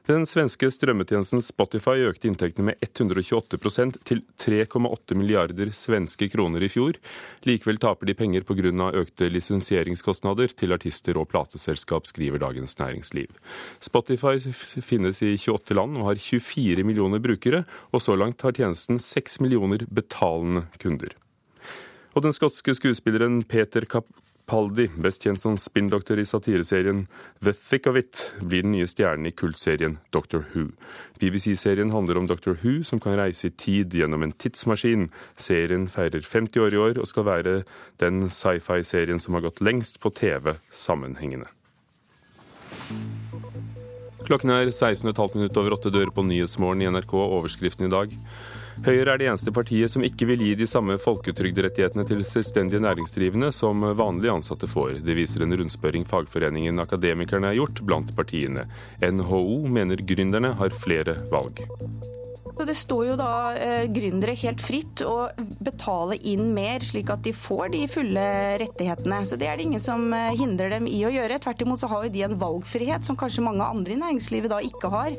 Den 0.09 0.23
svenske 0.25 0.65
strømmetjenesten 0.73 1.43
Spotify 1.45 2.07
økte 2.07 2.25
inntektene 2.25 2.71
med 2.71 2.79
128% 2.87 3.99
til 4.07 4.23
3,8 4.41 5.13
milliarder 5.13 5.69
svenske 5.77 6.25
kroner 6.33 6.65
i 6.65 6.69
fjor. 6.73 6.97
Likevel 7.45 7.77
taper 7.77 8.09
de 8.09 8.15
penger 8.17 8.41
pga. 8.41 8.89
økte 8.97 9.29
lisensieringskostnader 9.29 10.55
til 10.57 10.73
artister 10.73 11.19
og 11.21 11.29
plateselskap, 11.29 12.09
skriver 12.09 12.41
Dagens 12.41 12.73
Næringsliv. 12.79 13.29
Spotify 13.79 14.39
finnes 14.81 15.21
i 15.21 15.37
28 15.37 15.77
land 15.77 15.97
og 15.97 16.09
har 16.09 16.15
24 16.17 16.83
millioner 16.83 17.19
brukere, 17.19 17.65
og 17.93 18.01
så 18.01 18.17
langt 18.17 18.41
har 18.41 18.57
tjenesten 18.57 18.97
6 18.97 19.39
millioner 19.39 19.85
betalende 19.85 20.65
kunder. 20.81 21.13
Og 22.15 22.23
den 22.23 22.33
skotske 22.33 22.73
skuespilleren 22.73 23.43
Peter 23.43 23.85
Capaldi, 24.51 24.89
best 24.99 25.23
kjent 25.23 25.39
som 25.39 25.53
spinndoktor 25.55 26.19
i 26.19 26.25
satireserien 26.27 27.05
The 27.39 27.53
Thick 27.55 27.85
of 27.87 27.95
It, 27.95 28.33
blir 28.43 28.65
den 28.65 28.73
nye 28.73 28.87
stjernen 28.89 29.29
i 29.29 29.31
kultserien 29.31 29.93
Doctor 30.11 30.43
Who. 30.51 30.73
BBC-serien 31.21 31.93
handler 31.95 32.19
om 32.19 32.27
Doctor 32.27 32.57
Who 32.59 32.83
som 32.83 32.99
kan 32.99 33.15
reise 33.15 33.47
i 33.47 33.53
tid 33.55 33.95
gjennom 33.95 34.25
en 34.25 34.35
tidsmaskin. 34.35 35.07
Serien 35.39 35.87
feirer 35.87 36.27
50 36.27 36.65
år 36.65 36.75
i 36.75 36.81
år 36.83 36.99
og 36.99 37.07
skal 37.07 37.29
være 37.29 37.53
den 38.03 38.25
sci-fi-serien 38.27 39.23
som 39.23 39.39
har 39.39 39.47
gått 39.47 39.63
lengst 39.63 40.01
på 40.03 40.11
TV 40.19 40.57
sammenhengende. 40.67 41.47
Klokken 44.27 44.51
er 44.51 44.67
16,5 44.67 45.37
minutter 45.39 45.63
over 45.63 45.79
åtte 45.79 45.95
dører 45.95 46.11
på 46.11 46.27
Nyhetsmorgen 46.27 46.83
i 46.83 46.91
NRK. 46.91 47.15
Overskriften 47.23 47.87
i 47.87 47.95
dag. 47.95 48.19
Høyre 48.85 49.13
er 49.13 49.19
det 49.21 49.27
eneste 49.29 49.53
partiet 49.53 49.91
som 49.93 50.05
ikke 50.05 50.25
vil 50.31 50.41
gi 50.45 50.53
de 50.57 50.67
samme 50.69 50.95
folketrygdrettighetene 51.01 52.05
til 52.07 52.23
selvstendige 52.25 52.81
næringsdrivende 52.81 53.51
som 53.53 53.83
vanlige 53.99 54.33
ansatte 54.33 54.69
får. 54.71 55.01
Det 55.05 55.17
viser 55.17 55.45
en 55.45 55.53
rundspørring 55.59 56.07
fagforeningen 56.09 56.81
Akademikerne 56.81 57.51
har 57.51 57.59
gjort 57.59 57.83
blant 57.85 58.15
partiene. 58.17 58.65
NHO 59.03 59.59
mener 59.67 60.01
gründerne 60.01 60.55
har 60.57 60.79
flere 60.81 61.19
valg. 61.33 61.61
Det 62.61 62.75
står 62.77 63.05
jo 63.07 63.13
da 63.17 63.31
eh, 63.57 63.87
gründere 63.89 64.35
helt 64.37 64.61
fritt 64.61 65.01
å 65.07 65.31
betale 65.63 66.17
inn 66.29 66.51
mer, 66.53 66.83
slik 66.85 67.09
at 67.13 67.23
de 67.25 67.33
får 67.33 67.71
de 67.73 67.85
fulle 67.89 68.25
rettighetene. 68.61 69.21
Så 69.25 69.39
Det 69.39 69.49
er 69.49 69.57
det 69.57 69.65
ingen 69.69 69.83
som 69.83 70.11
eh, 70.13 70.33
hindrer 70.37 70.73
dem 70.75 70.89
i 70.89 70.99
å 71.07 71.13
gjøre. 71.13 71.39
Tvert 71.41 71.63
imot 71.65 71.81
så 71.81 71.89
har 71.91 72.05
jo 72.05 72.13
de 72.13 72.25
en 72.27 72.37
valgfrihet 72.41 73.07
som 73.07 73.17
kanskje 73.17 73.45
mange 73.45 73.65
andre 73.65 73.95
i 73.95 74.01
næringslivet 74.03 74.53
da 74.53 74.61
ikke 74.65 74.93
har. 74.93 75.15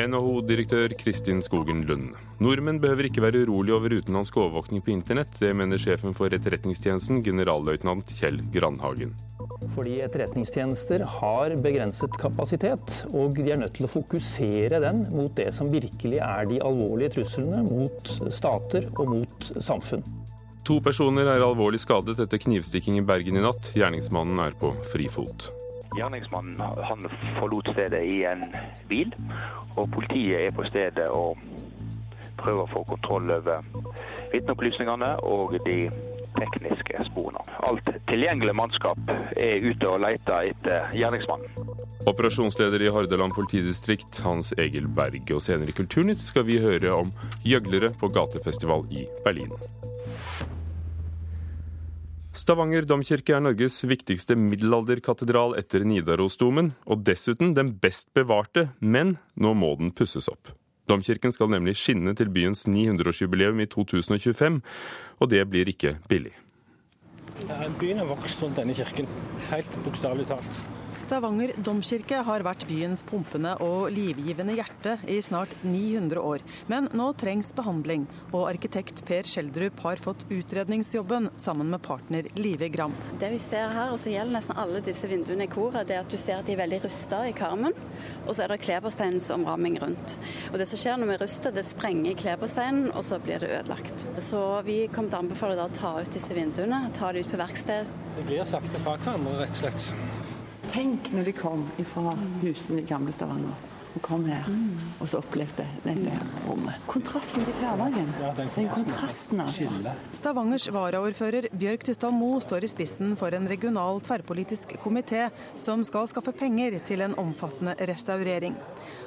NHO-direktør 0.00 0.94
Kristin 0.98 1.42
Skogen 1.44 1.84
Lund. 1.88 2.14
Nordmenn 2.42 2.80
behøver 2.82 3.08
ikke 3.08 3.22
være 3.24 3.44
urolig 3.44 3.74
over 3.76 3.94
utenlandsk 3.94 4.36
overvåkning 4.40 4.82
på 4.84 4.92
internett. 4.94 5.32
Det 5.40 5.52
mener 5.56 5.80
sjefen 5.80 6.16
for 6.16 6.34
Etterretningstjenesten, 6.34 7.22
generalløytnant 7.24 8.10
Kjell 8.18 8.40
Grandhagen. 8.54 9.14
Fordi 9.74 9.98
etterretningstjenester 10.04 11.04
har 11.20 11.54
begrenset 11.64 12.16
kapasitet, 12.20 12.92
og 13.12 13.38
de 13.38 13.52
er 13.54 13.60
nødt 13.60 13.76
til 13.78 13.88
å 13.88 13.92
fokusere 13.94 14.80
den 14.84 15.04
mot 15.14 15.32
det 15.38 15.50
som 15.56 15.72
virkelig 15.72 16.20
er 16.24 16.48
de 16.50 16.60
alvorlige 16.64 17.16
truslene 17.18 17.64
mot 17.66 18.14
stater 18.34 18.88
og 18.94 19.16
mot 19.16 19.50
samfunn. 19.58 20.04
To 20.64 20.78
personer 20.80 21.28
er 21.28 21.44
alvorlig 21.44 21.82
skadet 21.82 22.16
etter 22.24 22.40
knivstikking 22.40 22.96
i 22.96 23.04
Bergen 23.04 23.36
i 23.36 23.44
natt. 23.44 23.74
Gjerningsmannen 23.76 24.40
er 24.46 24.56
på 24.56 24.72
frifot. 24.94 25.50
Gjerningsmannen 25.94 26.60
han 26.60 27.06
forlot 27.38 27.68
stedet 27.72 28.02
i 28.04 28.24
en 28.26 28.46
bil, 28.90 29.14
og 29.76 29.90
politiet 29.94 30.48
er 30.48 30.56
på 30.56 30.66
stedet 30.66 31.06
og 31.14 31.38
prøver 32.40 32.64
å 32.64 32.72
få 32.72 32.82
kontroll 32.88 33.30
over 33.30 33.62
vitneopplysningene 34.32 35.14
og 35.22 35.54
de 35.68 35.78
tekniske 36.34 37.04
sporene. 37.08 37.44
Alt 37.68 37.88
tilgjengelig 38.10 38.56
mannskap 38.58 39.14
er 39.38 39.62
ute 39.62 39.90
og 39.90 40.02
leter 40.02 40.50
etter 40.50 40.90
gjerningsmannen. 40.98 41.70
Operasjonsleder 42.10 42.82
i 42.84 42.90
Hordaland 42.92 43.32
politidistrikt, 43.36 44.18
Hans 44.26 44.52
Egil 44.60 44.90
Berg. 44.92 45.30
Og 45.32 45.40
senere 45.40 45.72
i 45.72 45.76
Kulturnytt 45.78 46.20
skal 46.20 46.44
vi 46.50 46.60
høre 46.60 46.92
om 46.98 47.14
gjøglere 47.46 47.94
på 47.96 48.12
gatefestival 48.12 48.84
i 48.92 49.06
Berlin. 49.24 49.54
Stavanger 52.34 52.82
domkirke 52.82 53.36
er 53.36 53.42
Norges 53.44 53.76
viktigste 53.86 54.34
middelalderkatedral 54.34 55.52
etter 55.54 55.84
Nidarosdomen, 55.86 56.72
og 56.90 57.04
dessuten 57.06 57.52
den 57.54 57.76
best 57.78 58.08
bevarte, 58.16 58.72
men 58.80 59.14
nå 59.38 59.52
må 59.54 59.70
den 59.78 59.92
pusses 59.94 60.26
opp. 60.32 60.50
Domkirken 60.90 61.32
skal 61.32 61.52
nemlig 61.52 61.76
skinne 61.78 62.10
til 62.18 62.32
byens 62.34 62.66
900-årsjubileum 62.66 63.62
i 63.62 63.68
2025, 63.70 64.58
og 65.22 65.30
det 65.30 65.44
blir 65.46 65.70
ikke 65.70 65.94
billig. 66.10 66.34
Byen 67.78 68.02
har 68.02 68.10
vokst 68.10 68.42
rundt 68.42 68.58
denne 68.58 68.74
kirken, 68.74 69.06
helt 69.52 69.78
bokstavelig 69.86 70.26
talt. 70.34 70.58
Stavanger 71.02 71.52
domkirke 71.58 72.20
har 72.26 72.44
vært 72.46 72.64
byens 72.68 73.02
pumpende 73.06 73.54
og 73.64 73.88
livgivende 73.92 74.54
hjerte 74.56 74.94
i 75.10 75.16
snart 75.24 75.52
900 75.62 76.20
år. 76.22 76.44
Men 76.70 76.86
nå 76.94 77.08
trengs 77.18 77.50
behandling, 77.56 78.06
og 78.30 78.46
arkitekt 78.48 79.02
Per 79.08 79.26
Skjeldrup 79.28 79.82
har 79.84 80.00
fått 80.02 80.24
utredningsjobben 80.32 81.30
sammen 81.40 81.72
med 81.72 81.82
partner 81.84 82.28
Live 82.38 82.68
Gram. 82.74 82.94
Det 83.20 83.32
vi 83.34 83.40
ser 83.42 83.74
her, 83.74 83.90
og 83.92 84.00
som 84.00 84.14
gjelder 84.14 84.38
nesten 84.38 84.60
alle 84.62 84.82
disse 84.86 85.10
vinduene 85.10 85.48
i 85.48 85.52
koret, 85.52 85.88
det 85.88 85.98
er 85.98 86.04
at 86.04 86.14
du 86.14 86.18
ser 86.20 86.40
at 86.40 86.48
de 86.48 86.54
er 86.54 86.62
veldig 86.62 86.80
rusta 86.86 87.24
i 87.28 87.34
karmen. 87.36 87.74
Og 88.24 88.32
så 88.32 88.44
er 88.44 88.54
det 88.54 88.62
klebersteinsomramming 88.64 89.80
rundt. 89.82 90.16
Og 90.52 90.58
det 90.60 90.68
som 90.70 90.80
skjer 90.80 91.00
når 91.00 91.14
vi 91.14 91.20
ruster, 91.24 91.54
det 91.54 91.66
sprenger 91.68 92.18
klebersteinen, 92.22 92.90
og 92.94 93.04
så 93.06 93.18
blir 93.22 93.42
det 93.42 93.52
ødelagt. 93.58 94.06
Så 94.22 94.44
vi 94.66 94.84
kommer 94.94 95.10
til 95.10 95.20
å 95.20 95.24
anbefale 95.26 95.58
da 95.58 95.68
å 95.68 95.74
ta 95.74 95.96
ut 96.00 96.14
disse 96.14 96.36
vinduene, 96.36 96.84
ta 96.96 97.12
det 97.12 97.24
ut 97.24 97.34
på 97.34 97.40
verksted. 97.40 97.90
Det 98.14 98.28
blir 98.28 98.46
sakte 98.46 98.78
fra 98.78 98.94
hverandre, 99.00 99.40
rett 99.42 99.58
og 99.58 99.64
slett. 99.64 100.22
Tenk 100.74 101.12
når 101.14 101.28
de 101.28 101.32
kom 101.38 101.60
fra 101.86 102.16
husene 102.42 102.82
i 102.82 102.88
gamle 102.88 103.14
Stavanger 103.14 103.54
og 103.94 104.02
kom 104.02 104.24
her, 104.26 104.46
og 104.98 105.06
så 105.06 105.20
opplevde 105.20 105.62
dette 105.84 106.14
rommet. 106.48 106.80
Kontrasten 106.90 107.44
til 107.46 107.54
hverdagen. 107.60 108.08
Den 108.56 108.70
kontrasten, 108.72 109.42
altså. 109.44 109.68
Stavangers 110.18 110.66
varaordfører 110.74 111.46
Bjørg 111.54 111.84
Tysdal 111.86 112.14
Moe 112.16 112.40
står 112.42 112.66
i 112.66 112.70
spissen 112.72 113.12
for 113.20 113.34
en 113.36 113.46
regional 113.46 114.02
tverrpolitisk 114.02 114.74
komité 114.82 115.28
som 115.54 115.84
skal 115.86 116.08
skaffe 116.10 116.34
penger 116.34 116.80
til 116.88 117.04
en 117.06 117.14
omfattende 117.22 117.76
restaurering. 117.86 118.56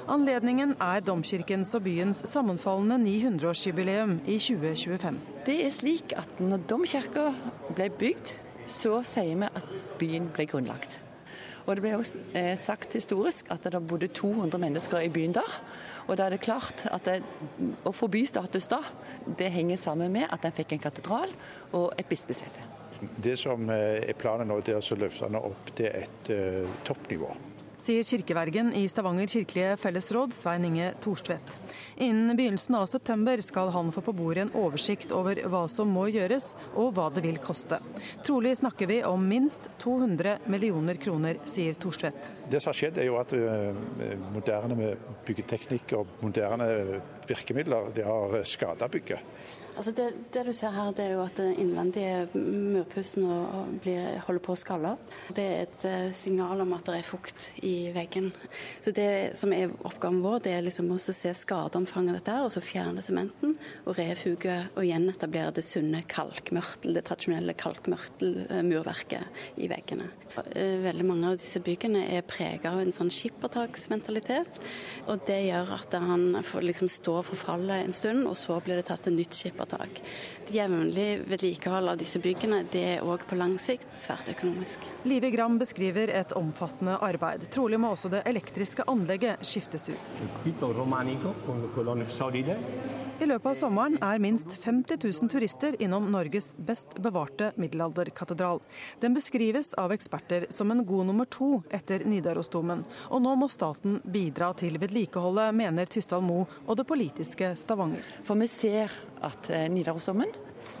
Anledningen 0.08 0.72
er 0.80 1.04
domkirkens 1.04 1.74
og 1.76 1.84
byens 1.84 2.22
sammenfallende 2.30 2.96
900-årsjubileum 3.04 4.22
i 4.24 4.38
2025. 4.40 5.20
Det 5.44 5.58
er 5.66 5.74
slik 5.76 6.16
at 6.16 6.40
når 6.40 6.64
domkirka 6.70 7.28
ble 7.74 7.90
bygd, 8.00 8.32
så 8.68 9.02
sier 9.04 9.36
vi 9.44 9.52
at 9.52 9.76
byen 10.00 10.32
ble 10.32 10.48
grunnlagt. 10.48 10.96
Og 11.68 11.76
Det 11.76 11.84
ble 11.84 11.92
også 11.98 12.22
eh, 12.32 12.54
sagt 12.56 12.96
historisk 12.96 13.50
at 13.52 13.66
det 13.68 13.82
bodde 13.84 14.08
200 14.08 14.56
mennesker 14.62 15.04
i 15.04 15.10
byen 15.12 15.36
der. 15.36 15.58
Og 16.08 16.16
da 16.16 16.24
er 16.24 16.32
det 16.34 16.40
klart 16.40 16.86
at 16.88 17.04
det, 17.04 17.18
Å 17.84 17.92
få 17.92 18.08
bystatus 18.08 18.70
da, 18.72 18.80
det 19.38 19.50
henger 19.52 19.76
sammen 19.76 20.12
med 20.12 20.32
at 20.32 20.48
en 20.48 20.56
fikk 20.56 20.72
en 20.72 20.86
katedral 20.86 21.34
og 21.76 21.92
et 22.00 22.08
bispesete. 22.08 22.64
Det 23.20 23.36
som 23.38 23.68
eh, 23.70 24.00
er 24.08 24.16
planen 24.18 24.48
nå, 24.48 24.62
det 24.64 24.78
er 24.78 24.80
å 24.80 24.98
løfte 24.98 25.28
den 25.28 25.38
opp 25.38 25.70
til 25.76 25.92
et 25.92 26.32
uh, 26.32 26.80
toppnivå 26.88 27.30
sier 27.82 28.04
kirkevergen 28.06 28.72
i 28.76 28.84
Stavanger 28.88 29.26
kirkelige 29.30 29.76
fellesråd, 29.80 30.34
Svein 30.36 30.64
Inge 30.64 30.92
Thorstvedt. 31.02 31.58
Innen 31.96 32.36
begynnelsen 32.36 32.74
av 32.78 32.86
september 32.86 33.40
skal 33.44 33.70
han 33.74 33.92
få 33.92 34.02
på 34.04 34.14
bordet 34.16 34.46
en 34.46 34.54
oversikt 34.58 35.12
over 35.14 35.40
hva 35.50 35.64
som 35.70 35.90
må 35.92 36.08
gjøres, 36.12 36.50
og 36.74 36.94
hva 36.96 37.08
det 37.14 37.24
vil 37.26 37.40
koste. 37.42 37.80
Trolig 38.26 38.56
snakker 38.60 38.90
vi 38.90 39.00
om 39.06 39.24
minst 39.28 39.70
200 39.82 40.38
millioner 40.50 40.98
kroner, 41.00 41.38
sier 41.48 41.78
Thorstvedt. 41.78 42.32
Det 42.50 42.62
som 42.62 42.72
har 42.72 42.80
skjedd, 42.80 42.98
er 42.98 43.10
jo 43.10 43.20
at 43.20 43.34
uh, 43.36 43.72
moderne 44.34 44.94
byggeteknikk 45.28 45.96
og 45.98 46.18
moderne 46.24 46.68
virkemidler 47.28 47.92
det 47.96 48.06
har 48.08 48.40
skada 48.48 48.88
bygget. 48.92 49.22
Altså 49.78 49.92
det, 49.94 50.08
det, 50.34 50.42
du 50.42 50.50
ser 50.56 50.72
her, 50.74 50.88
det 50.90 51.04
er 51.06 51.12
jo 51.14 51.20
at 51.22 51.38
innvendige 51.38 52.26
murpussen 52.34 53.28
holder 53.28 54.40
på 54.42 54.50
å 54.50 54.58
skalle 54.58 54.90
opp. 54.96 55.12
Det 55.36 55.44
er 55.44 55.60
et 55.68 55.84
eh, 55.86 56.08
signal 56.18 56.64
om 56.64 56.72
at 56.74 56.82
det 56.88 56.96
er 56.98 57.06
fukt 57.06 57.44
i 57.62 57.92
veggen. 57.94 58.32
Så 58.82 58.90
det 58.96 59.38
som 59.38 59.54
er 59.54 59.70
oppgaven 59.86 60.18
vår, 60.24 60.40
det 60.48 60.56
er 60.56 60.64
liksom 60.66 60.90
å 60.90 60.98
se 60.98 61.30
skadeomfanget 61.30 62.10
av 62.10 62.18
dette, 62.18 62.38
og 62.42 62.50
så 62.56 62.62
fjerne 62.64 63.04
sementen 63.06 63.54
og 63.84 63.94
revhuge 64.00 64.56
og 64.72 64.88
gjenetablere 64.88 65.54
det 65.60 65.64
sunne 65.68 66.02
kalkmørtel, 66.10 66.98
det 66.98 67.04
tradisjonelle 67.06 67.54
kalkmørtelmurverket 67.62 69.62
i 69.62 69.70
veggene. 69.70 70.10
Eh, 70.58 70.82
veldig 70.88 71.06
mange 71.06 71.30
av 71.30 71.38
disse 71.38 71.62
byggene 71.62 72.02
er 72.16 72.26
prega 72.26 72.74
av 72.74 72.82
en 72.82 72.90
sånn 72.94 73.14
skippertaksmentalitet, 73.14 74.58
og 75.06 75.22
det 75.30 75.38
gjør 75.46 75.70
at 75.78 75.94
han 76.02 76.42
får 76.42 76.66
liksom 76.66 76.90
stå 76.90 77.20
og 77.22 77.30
forfalle 77.30 77.78
en 77.84 77.94
stund, 77.94 78.26
og 78.26 78.34
så 78.42 78.58
blir 78.58 78.82
det 78.82 78.88
tatt 78.90 79.06
en 79.06 79.20
nytt 79.22 79.38
skippertak 79.38 79.67
foretak. 79.68 80.00
Jevnlig 80.48 81.22
vedlikehold 81.28 81.88
av 81.92 81.98
disse 82.00 82.20
byggene 82.24 82.62
det 82.72 82.84
er 82.94 83.04
òg 83.04 83.26
på 83.28 83.36
lang 83.36 83.58
sikt 83.60 83.92
svært 83.92 84.30
økonomisk. 84.32 84.86
Live 85.04 85.28
Gram 85.34 85.58
beskriver 85.60 86.08
et 86.08 86.32
omfattende 86.38 86.96
arbeid. 87.04 87.44
Trolig 87.52 87.80
må 87.80 87.92
også 87.92 88.08
det 88.12 88.22
elektriske 88.28 88.86
anlegget 88.88 89.44
skiftes 89.44 89.90
ut. 89.92 90.16
I 93.18 93.26
løpet 93.26 93.50
av 93.50 93.56
sommeren 93.58 93.96
er 93.98 94.20
minst 94.22 94.52
50 94.62 95.00
000 95.02 95.30
turister 95.32 95.74
innom 95.82 96.06
Norges 96.12 96.52
best 96.54 96.94
bevarte 97.02 97.50
middelalderkatedral. 97.58 98.62
Den 99.02 99.16
beskrives 99.16 99.72
av 99.74 99.92
eksperter 99.92 100.46
som 100.54 100.70
en 100.70 100.84
god 100.86 101.10
nummer 101.10 101.26
to 101.26 101.48
etter 101.74 102.06
Nidarosdomen. 102.06 102.84
Og 103.10 103.24
nå 103.24 103.34
må 103.40 103.50
staten 103.50 103.98
bidra 104.06 104.52
til 104.54 104.78
vedlikeholdet, 104.78 105.50
mener 105.50 105.90
Tysdal 105.90 106.22
Mo 106.22 106.44
og 106.46 106.78
det 106.78 106.86
politiske 106.86 107.56
Stavanger. 107.58 108.06
For 108.22 108.38
vi 108.38 108.46
ser 108.52 108.94
at 109.26 109.50
eh, 109.50 109.66
Nidarosdomen 109.72 110.30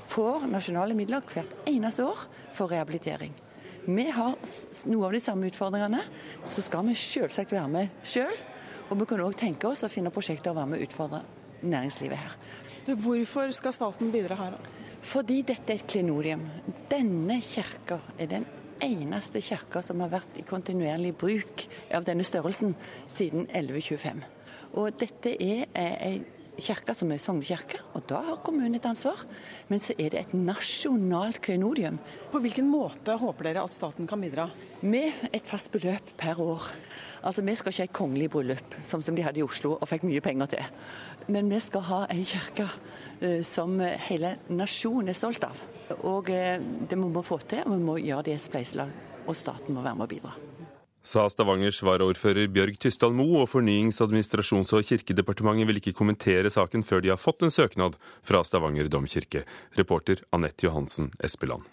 får 0.08 0.48
nasjonale 0.50 0.96
midler 0.96 1.24
hvert 1.28 1.68
eneste 1.68 2.06
år 2.06 2.24
for 2.56 2.72
rehabilitering. 2.72 3.34
Vi 3.88 4.04
har 4.12 4.34
noe 4.90 5.06
av 5.06 5.14
de 5.16 5.20
samme 5.22 5.48
utfordringene. 5.48 6.02
Så 6.52 6.64
skal 6.66 6.84
vi 6.84 6.96
selvsagt 6.98 7.54
være 7.56 7.70
med 7.72 8.02
sjøl. 8.04 8.34
Og 8.88 9.00
vi 9.00 9.06
kan 9.08 9.22
òg 9.24 9.36
tenke 9.36 9.68
oss 9.68 9.84
å 9.84 9.92
finne 9.92 10.12
prosjekter 10.12 10.52
og 10.52 10.58
være 10.60 10.72
med 10.72 10.80
og 10.80 10.88
utfordre 10.88 11.22
næringslivet 11.62 12.20
her. 12.20 12.36
Du, 12.84 12.94
hvorfor 12.96 13.52
skal 13.56 13.74
staten 13.76 14.12
bidra 14.12 14.36
her? 14.38 14.56
Fordi 15.04 15.42
dette 15.46 15.72
er 15.72 15.80
et 15.80 15.88
klenodium. 15.88 16.44
Denne 16.90 17.38
kirka 17.44 18.00
er 18.18 18.30
den 18.32 18.46
eneste 18.84 19.40
kirka 19.44 19.82
som 19.84 20.00
har 20.04 20.12
vært 20.12 20.38
i 20.40 20.46
kontinuerlig 20.46 21.14
bruk 21.18 21.64
av 21.94 22.06
denne 22.06 22.26
størrelsen 22.26 22.74
siden 23.10 23.46
1125. 23.48 24.24
Og 24.78 24.98
dette 25.00 25.32
er 25.32 25.64
ei 25.76 26.18
kirke 26.62 26.94
som 26.96 27.10
er 27.12 27.20
sognekirke, 27.22 27.80
og 27.96 28.04
da 28.10 28.20
har 28.26 28.40
kommunen 28.44 28.76
et 28.78 28.86
ansvar. 28.88 29.20
Men 29.70 29.82
så 29.82 29.94
er 29.98 30.12
det 30.12 30.20
et 30.20 30.34
nasjonalt 30.36 31.40
klenodium. 31.44 31.98
På 32.32 32.40
hvilken 32.42 32.68
måte 32.70 33.16
håper 33.20 33.48
dere 33.48 33.64
at 33.64 33.74
staten 33.74 34.08
kan 34.10 34.22
bidra? 34.22 34.48
Med 34.82 35.14
et 35.32 35.46
fast 35.46 35.70
beløp 35.74 36.12
per 36.18 36.40
år. 36.40 36.68
Altså, 37.22 37.42
Vi 37.42 37.54
skal 37.54 37.72
ikke 37.72 37.82
ha 37.82 37.88
et 37.90 37.98
kongelig 37.98 38.30
bryllup, 38.30 38.74
som, 38.84 39.02
som 39.02 39.16
de 39.16 39.22
hadde 39.22 39.40
i 39.40 39.46
Oslo 39.46 39.76
og 39.80 39.88
fikk 39.88 40.04
mye 40.06 40.20
penger 40.20 40.46
til. 40.46 40.64
Men 41.28 41.50
vi 41.50 41.60
skal 41.60 41.86
ha 41.88 42.04
en 42.10 42.24
kirke 42.24 42.68
uh, 42.68 43.42
som 43.42 43.80
hele 43.80 44.36
nasjonen 44.48 45.08
er 45.08 45.18
stolt 45.18 45.44
av. 45.44 45.64
Og 46.02 46.30
uh, 46.30 46.58
det 46.88 46.98
må 46.98 47.10
vi 47.14 47.26
få 47.26 47.40
til, 47.46 47.64
og 47.66 47.74
vi 47.74 47.82
må 47.90 47.98
gjøre 48.02 48.28
det 48.28 48.36
i 48.36 48.38
et 48.38 48.46
spleiselag. 48.46 48.94
Og 49.26 49.36
staten 49.36 49.74
må 49.74 49.82
være 49.82 49.98
med 49.98 50.08
og 50.08 50.14
bidra 50.14 50.57
sa 51.08 51.24
Stavangers 51.32 51.80
varaordfører 51.80 52.50
Bjørg 52.52 52.76
Tysdal 52.82 53.14
Mo, 53.16 53.26
og 53.40 53.48
Fornyings-, 53.48 54.02
administrasjons- 54.04 54.74
og 54.76 54.84
kirkedepartementet 54.84 55.68
vil 55.70 55.80
ikke 55.80 55.96
kommentere 55.96 56.52
saken 56.52 56.84
før 56.84 57.00
de 57.04 57.12
har 57.14 57.20
fått 57.20 57.46
en 57.46 57.54
søknad 57.54 57.96
fra 58.26 58.42
Stavanger 58.44 58.90
domkirke. 58.92 59.46
Reporter 59.78 60.20
Anette 60.36 60.68
Johansen 60.68 61.12
Espeland. 61.24 61.64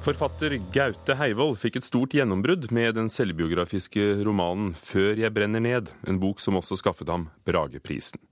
Forfatter 0.00 0.54
Gaute 0.72 1.12
Heivold 1.18 1.58
fikk 1.60 1.76
et 1.76 1.84
stort 1.84 2.14
gjennombrudd 2.16 2.70
med 2.72 2.94
den 2.96 3.10
selvbiografiske 3.12 4.22
romanen 4.24 4.72
'Før 4.72 5.18
jeg 5.18 5.34
brenner 5.34 5.60
ned', 5.60 5.92
en 6.06 6.18
bok 6.22 6.40
som 6.40 6.56
også 6.56 6.78
skaffet 6.78 7.10
ham 7.10 7.28
Brageprisen. 7.44 8.22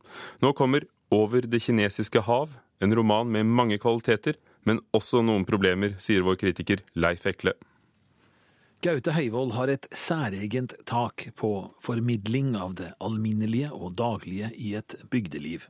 Nå 0.40 0.54
kommer 0.54 0.86
'Over 1.10 1.42
det 1.44 1.60
kinesiske 1.60 2.22
hav', 2.24 2.56
en 2.80 2.94
roman 2.94 3.30
med 3.30 3.46
mange 3.46 3.78
kvaliteter, 3.82 4.38
men 4.66 4.82
også 4.96 5.22
noen 5.24 5.46
problemer, 5.48 5.96
sier 6.02 6.26
vår 6.26 6.38
kritiker 6.40 6.84
Leif 6.94 7.26
Ekle. 7.26 7.56
Gaute 8.84 9.10
Heivold 9.16 9.56
har 9.56 9.72
et 9.72 9.88
særegent 9.90 10.76
tak 10.86 11.32
på 11.34 11.50
formidling 11.82 12.52
av 12.54 12.76
det 12.78 12.92
alminnelige 13.02 13.72
og 13.74 13.96
daglige 13.98 14.52
i 14.54 14.76
et 14.78 14.94
bygdeliv. 15.10 15.66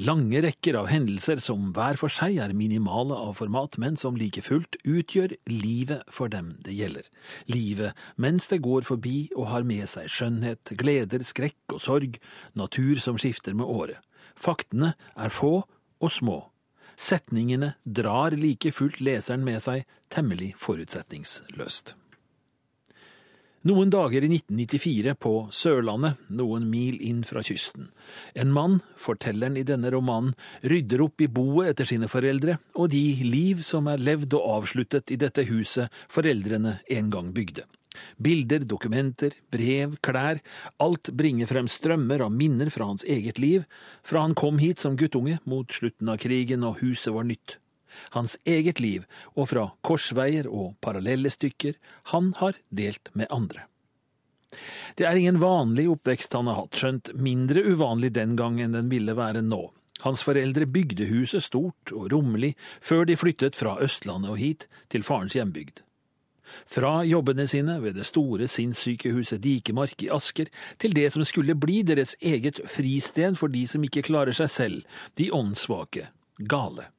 Lange 0.00 0.40
rekker 0.44 0.76
av 0.80 0.88
hendelser 0.90 1.40
som 1.42 1.70
hver 1.76 1.98
for 2.00 2.12
seg 2.12 2.38
er 2.42 2.54
minimale 2.56 3.16
av 3.16 3.36
format, 3.40 3.76
men 3.80 3.96
som 4.00 4.16
like 4.18 4.42
fullt 4.44 4.78
utgjør 4.88 5.36
livet 5.52 6.04
for 6.12 6.32
dem 6.32 6.54
det 6.64 6.76
gjelder. 6.76 7.06
Livet 7.52 7.96
mens 8.20 8.48
det 8.52 8.62
går 8.64 8.88
forbi 8.88 9.30
og 9.36 9.50
har 9.52 9.66
med 9.68 9.88
seg 9.92 10.08
skjønnhet, 10.12 10.74
gleder, 10.80 11.24
skrekk 11.24 11.76
og 11.76 11.84
sorg, 11.84 12.16
natur 12.56 13.00
som 13.04 13.20
skifter 13.20 13.56
med 13.56 13.68
året. 13.68 14.00
Faktene 14.40 14.94
er 15.16 15.32
få 15.32 15.60
og 16.00 16.12
små. 16.12 16.38
Setningene 17.00 17.74
drar 17.84 18.36
like 18.36 18.72
fullt 18.76 19.00
leseren 19.00 19.44
med 19.46 19.62
seg 19.64 19.86
temmelig 20.12 20.52
forutsetningsløst. 20.60 21.94
Noen 23.68 23.90
dager 23.92 24.24
i 24.24 24.28
1994 24.32 25.12
på 25.20 25.32
Sørlandet, 25.52 26.20
noen 26.32 26.64
mil 26.72 26.94
inn 27.04 27.18
fra 27.28 27.42
kysten. 27.44 27.90
En 28.32 28.54
mann, 28.56 28.78
fortelleren 28.96 29.58
i 29.60 29.66
denne 29.68 29.90
romanen, 29.92 30.32
rydder 30.64 31.04
opp 31.04 31.20
i 31.20 31.28
boet 31.28 31.74
etter 31.74 31.90
sine 31.90 32.08
foreldre 32.08 32.56
og 32.72 32.88
de 32.94 33.04
liv 33.28 33.60
som 33.66 33.90
er 33.92 34.00
levd 34.00 34.38
og 34.38 34.46
avsluttet 34.54 35.12
i 35.12 35.20
dette 35.20 35.44
huset 35.50 35.92
foreldrene 36.08 36.78
en 36.88 37.12
gang 37.12 37.34
bygde. 37.36 37.66
Bilder, 38.16 38.66
dokumenter, 38.66 39.34
brev, 39.50 39.96
klær, 40.04 40.42
alt 40.78 41.10
bringer 41.16 41.50
frem 41.50 41.68
strømmer 41.70 42.22
av 42.26 42.34
minner 42.34 42.70
fra 42.70 42.90
hans 42.92 43.04
eget 43.04 43.40
liv, 43.42 43.64
fra 44.06 44.22
han 44.26 44.36
kom 44.38 44.60
hit 44.62 44.82
som 44.82 44.98
guttunge 45.00 45.40
mot 45.44 45.72
slutten 45.74 46.12
av 46.12 46.20
krigen 46.22 46.66
og 46.66 46.78
huset 46.84 47.12
var 47.16 47.26
nytt 47.26 47.58
hans 48.10 48.36
eget 48.44 48.80
liv 48.80 49.04
og 49.34 49.50
fra 49.52 49.66
korsveier 49.86 50.48
og 50.50 50.76
parallelle 50.84 51.30
stykker 51.32 51.76
han 52.14 52.32
har 52.40 52.58
delt 52.68 53.12
med 53.14 53.30
andre. 53.30 53.66
Det 54.98 55.06
er 55.06 55.18
ingen 55.18 55.38
vanlig 55.42 55.86
oppvekst 55.92 56.34
han 56.34 56.50
har 56.50 56.58
hatt, 56.58 56.74
skjønt 56.74 57.12
mindre 57.14 57.62
uvanlig 57.62 58.12
den 58.16 58.34
gang 58.38 58.58
enn 58.60 58.74
den 58.74 58.90
ville 58.90 59.14
være 59.14 59.44
nå. 59.46 59.68
Hans 60.00 60.24
foreldre 60.24 60.66
bygde 60.66 61.06
huset 61.10 61.44
stort 61.44 61.92
og 61.94 62.08
rommelig 62.12 62.54
før 62.82 63.04
de 63.06 63.18
flyttet 63.20 63.58
fra 63.58 63.76
Østlandet 63.84 64.32
og 64.32 64.40
hit, 64.40 64.66
til 64.90 65.04
farens 65.06 65.36
hjembygd. 65.36 65.84
Fra 66.70 67.00
jobbene 67.06 67.46
sine 67.50 67.78
ved 67.82 67.98
det 67.98 68.06
store 68.08 68.48
sinnssykehuset 68.50 69.42
Dikemark 69.44 70.02
i 70.06 70.10
Asker 70.12 70.50
til 70.78 70.94
det 70.96 71.08
som 71.14 71.24
skulle 71.26 71.58
bli 71.58 71.80
deres 71.86 72.16
eget 72.20 72.62
fristed 72.70 73.38
for 73.40 73.52
de 73.52 73.66
som 73.70 73.84
ikke 73.86 74.06
klarer 74.06 74.36
seg 74.36 74.50
selv, 74.52 74.80
de 75.18 75.30
åndssvake, 75.34 76.08
gale. 76.50 76.90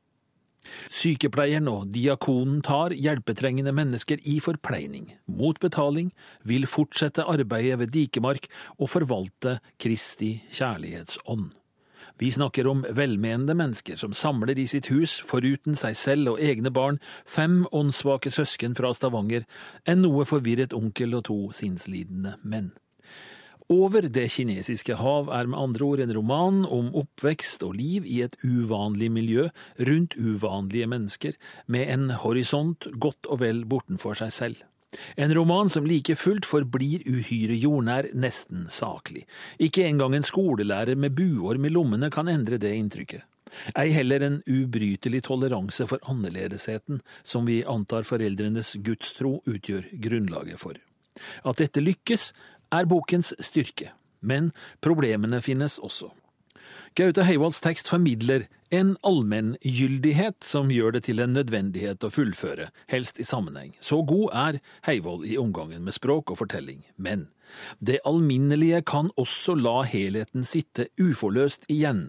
Sykepleieren 0.93 1.69
og 1.71 1.87
diakonen 1.93 2.59
tar 2.65 2.93
hjelpetrengende 2.93 3.73
mennesker 3.75 4.21
i 4.29 4.37
forpleining. 4.43 5.07
Mot 5.25 5.57
betaling 5.63 6.11
vil 6.47 6.69
fortsette 6.69 7.25
arbeidet 7.25 7.79
ved 7.81 7.95
Dikemark 7.95 8.45
og 8.77 8.91
forvalte 8.93 9.57
Kristi 9.81 10.35
kjærlighetsånd. 10.53 11.49
Vi 12.21 12.31
snakker 12.31 12.67
om 12.67 12.83
velmenende 12.89 13.55
mennesker 13.57 13.97
som 13.97 14.13
samler 14.13 14.59
i 14.61 14.67
sitt 14.69 14.91
hus, 14.93 15.15
foruten 15.25 15.73
seg 15.73 15.95
selv 15.97 16.35
og 16.35 16.43
egne 16.45 16.69
barn, 16.69 16.99
fem 17.25 17.63
åndssvake 17.73 18.29
søsken 18.29 18.75
fra 18.77 18.91
Stavanger, 18.93 19.47
en 19.89 20.03
noe 20.05 20.27
forvirret 20.29 20.75
onkel 20.77 21.17
og 21.17 21.23
to 21.31 21.39
sinnslidende 21.57 22.35
menn. 22.45 22.69
Over 23.73 24.05
det 24.05 24.27
kinesiske 24.35 24.99
hav 25.01 25.33
er 25.33 25.49
med 25.49 25.63
andre 25.63 25.87
ord 25.87 26.05
en 26.05 26.13
roman 26.13 26.61
om 26.69 26.93
oppvekst 27.01 27.65
og 27.65 27.73
liv 27.79 28.05
i 28.05 28.21
et 28.21 28.37
uvanlig 28.45 29.09
miljø 29.17 29.47
rundt 29.79 30.13
uvanlige 30.13 30.93
mennesker, 30.93 31.33
med 31.65 31.89
en 31.89 32.11
horisont 32.21 32.85
godt 33.01 33.31
og 33.33 33.41
vel 33.41 33.65
bortenfor 33.65 34.21
seg 34.21 34.35
selv. 34.35 34.61
En 35.15 35.33
roman 35.33 35.69
som 35.71 35.85
like 35.87 36.15
fullt 36.19 36.45
forblir 36.47 37.05
uhyre 37.07 37.55
jordnær, 37.55 38.09
nesten 38.13 38.67
saklig. 38.69 39.23
Ikke 39.59 39.85
engang 39.87 40.15
en 40.17 40.27
skolelærer 40.27 40.99
med 40.99 41.15
buorm 41.15 41.65
i 41.65 41.71
lommene 41.71 42.11
kan 42.11 42.27
endre 42.31 42.59
det 42.59 42.73
inntrykket. 42.75 43.23
Ei 43.75 43.91
heller 43.91 44.23
en 44.23 44.37
ubrytelig 44.47 45.25
toleranse 45.27 45.87
for 45.87 45.99
annerledesheten, 46.07 47.01
som 47.23 47.47
vi 47.47 47.61
antar 47.67 48.07
foreldrenes 48.07 48.77
gudstro 48.83 49.41
utgjør 49.43 49.89
grunnlaget 50.03 50.59
for. 50.61 50.79
At 51.43 51.59
dette 51.59 51.83
lykkes, 51.83 52.31
er 52.71 52.87
bokens 52.87 53.33
styrke, 53.43 53.89
men 54.23 54.53
problemene 54.79 55.41
finnes 55.43 55.75
også. 55.83 56.07
Gaute 56.95 57.25
Heivolds 57.27 57.59
tekst 57.63 57.89
formidler 57.91 58.47
en 58.71 58.95
allmenngyldighet 59.03 60.45
som 60.47 60.71
gjør 60.71 60.95
det 60.95 61.03
til 61.09 61.19
en 61.19 61.35
nødvendighet 61.35 62.03
å 62.07 62.11
fullføre, 62.13 62.69
helst 62.91 63.19
i 63.19 63.27
sammenheng. 63.27 63.75
Så 63.83 63.99
god 64.07 64.31
er 64.31 64.59
Heivold 64.87 65.27
i 65.27 65.37
omgangen 65.39 65.83
med 65.83 65.95
språk 65.97 66.31
og 66.31 66.39
fortelling. 66.39 66.85
Men 66.95 67.27
det 67.83 67.99
alminnelige 68.07 68.79
kan 68.87 69.09
også 69.19 69.57
la 69.59 69.81
helheten 69.83 70.45
sitte 70.47 70.85
uforløst 70.95 71.65
igjen. 71.67 72.05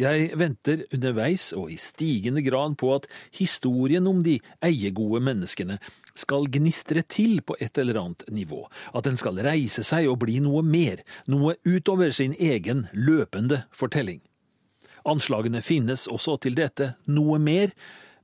Jeg 0.00 0.30
venter 0.40 0.86
underveis 0.88 1.50
og 1.52 1.68
i 1.74 1.76
stigende 1.80 2.40
grad 2.46 2.78
på 2.80 2.94
at 2.94 3.08
historien 3.36 4.08
om 4.08 4.22
de 4.24 4.38
eiegode 4.64 5.20
menneskene 5.26 5.76
skal 6.16 6.48
gnistre 6.48 7.04
til 7.04 7.42
på 7.44 7.58
et 7.60 7.76
eller 7.76 8.00
annet 8.00 8.24
nivå, 8.32 8.62
at 8.96 9.04
den 9.04 9.20
skal 9.20 9.42
reise 9.44 9.84
seg 9.84 10.08
og 10.08 10.22
bli 10.24 10.38
noe 10.40 10.64
mer, 10.64 11.04
noe 11.28 11.58
utover 11.68 12.16
sin 12.16 12.32
egen 12.40 12.86
løpende 12.96 13.66
fortelling. 13.76 14.22
Anslagene 15.06 15.62
finnes 15.62 16.06
også 16.10 16.36
til 16.42 16.56
dette 16.58 16.94
noe 17.06 17.38
mer, 17.38 17.72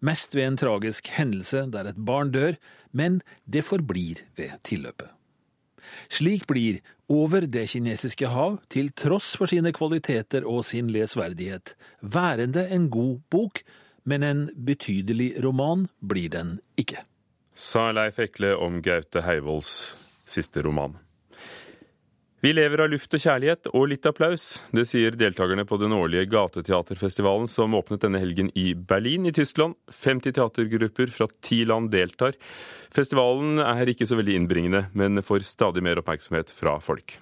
mest 0.02 0.34
ved 0.34 0.48
en 0.48 0.60
tragisk 0.60 1.08
hendelse 1.14 1.68
der 1.72 1.92
et 1.92 1.98
barn 1.98 2.32
dør, 2.34 2.58
men 2.90 3.20
det 3.46 3.64
forblir 3.64 4.24
ved 4.36 4.58
tilløpet. 4.66 5.10
Slik 6.10 6.46
blir 6.48 6.80
Over 7.12 7.44
det 7.44 7.66
kinesiske 7.68 8.28
hav, 8.32 8.54
til 8.72 8.88
tross 8.96 9.34
for 9.36 9.50
sine 9.50 9.68
kvaliteter 9.76 10.46
og 10.48 10.62
sin 10.64 10.88
lesverdighet, 10.94 11.74
værende 12.00 12.64
en 12.72 12.88
god 12.90 13.18
bok, 13.28 13.60
men 14.08 14.22
en 14.22 14.40
betydelig 14.56 15.34
roman 15.44 15.88
blir 16.00 16.32
den 16.32 16.54
ikke. 16.80 17.02
Sa 17.52 17.90
Leif 17.92 18.18
Ekle 18.22 18.54
om 18.56 18.80
Gaute 18.80 19.26
Heivolds 19.26 19.92
siste 20.24 20.64
roman. 20.64 20.96
Vi 22.42 22.50
lever 22.50 22.80
av 22.82 22.88
luft 22.90 23.12
og 23.14 23.20
kjærlighet 23.22 23.68
og 23.70 23.84
litt 23.92 24.06
applaus. 24.08 24.44
Det 24.74 24.82
sier 24.90 25.14
deltakerne 25.14 25.62
på 25.62 25.76
den 25.78 25.92
årlige 25.94 26.26
gateteaterfestivalen 26.32 27.46
som 27.46 27.76
åpnet 27.78 28.02
denne 28.02 28.18
helgen 28.18 28.48
i 28.58 28.72
Berlin 28.74 29.28
i 29.30 29.32
Tyskland. 29.36 29.76
50 29.94 30.34
teatergrupper 30.34 31.12
fra 31.14 31.28
ti 31.46 31.60
land 31.70 31.92
deltar. 31.94 32.34
Festivalen 32.90 33.62
er 33.62 33.92
ikke 33.92 34.08
så 34.10 34.18
veldig 34.18 34.34
innbringende, 34.40 34.80
men 34.98 35.22
får 35.22 35.46
stadig 35.46 35.84
mer 35.86 36.00
oppmerksomhet 36.02 36.50
fra 36.50 36.72
folk. 36.82 37.14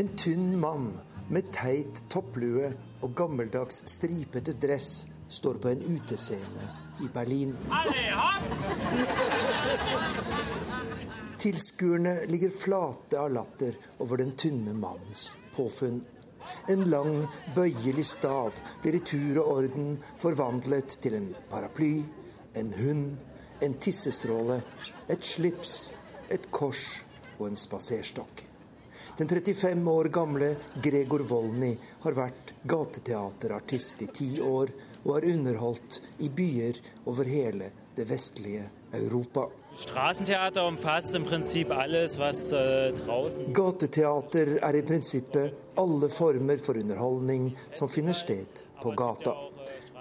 En 0.00 0.08
tynn 0.16 0.48
mann 0.64 0.94
med 1.28 1.52
teit 1.52 2.06
topplue 2.08 2.72
og 3.04 3.12
gammeldags 3.20 3.84
stripete 3.92 4.56
dress 4.64 5.10
står 5.28 5.60
på 5.60 5.74
en 5.74 5.84
utescene 5.98 6.72
i 7.02 7.08
Berlin. 7.14 7.56
Tilskuerne 11.38 12.26
ligger 12.26 12.50
flate 12.50 13.20
av 13.20 13.32
latter 13.32 13.74
over 13.98 14.16
den 14.16 14.32
tynne 14.36 14.72
mannens 14.72 15.34
påfunn. 15.56 16.02
En 16.68 16.84
lang, 16.90 17.26
bøyelig 17.56 18.04
stav 18.06 18.56
blir 18.82 18.98
i 18.98 19.02
tur 19.04 19.40
og 19.42 19.50
orden 19.58 19.94
forvandlet 20.20 20.98
til 21.00 21.16
en 21.18 21.30
paraply, 21.50 22.02
en 22.54 22.72
hund, 22.78 23.20
en 23.64 23.76
tissestråle, 23.80 24.60
et 25.08 25.24
slips, 25.24 25.92
et 26.28 26.50
kors 26.52 27.04
og 27.38 27.48
en 27.48 27.58
spaserstokk. 27.58 28.44
Den 29.18 29.28
35 29.30 29.90
år 29.90 30.10
gamle 30.10 30.48
Gregor 30.82 31.22
Volny 31.28 31.74
har 32.02 32.16
vært 32.16 32.54
gateteaterartist 32.66 34.02
i 34.02 34.08
ti 34.10 34.30
år 34.42 34.72
og 35.04 35.18
er 35.18 35.28
underholdt 35.34 36.00
i 36.18 36.28
byer 36.28 36.80
over 37.06 37.28
hele 37.28 37.70
det 37.96 38.08
vestlige 38.10 38.68
Europa. 38.94 39.46
Straßentheater 39.74 40.66
umfasst 40.66 41.14
im 41.14 41.24
Prinzip 41.24 41.70
alles, 41.70 42.18
was 42.18 42.52
äh, 42.52 42.92
draußen 42.92 43.52
Gateteater 43.52 44.58
er 44.62 44.74
i 44.74 44.82
prinsippet 44.82 45.54
alle 45.76 46.08
former 46.08 46.58
for 46.58 46.78
underholdning 46.78 47.56
som 47.72 47.88
finner 47.88 48.12
sted 48.12 48.62
på 48.82 48.90
gata. 48.90 49.34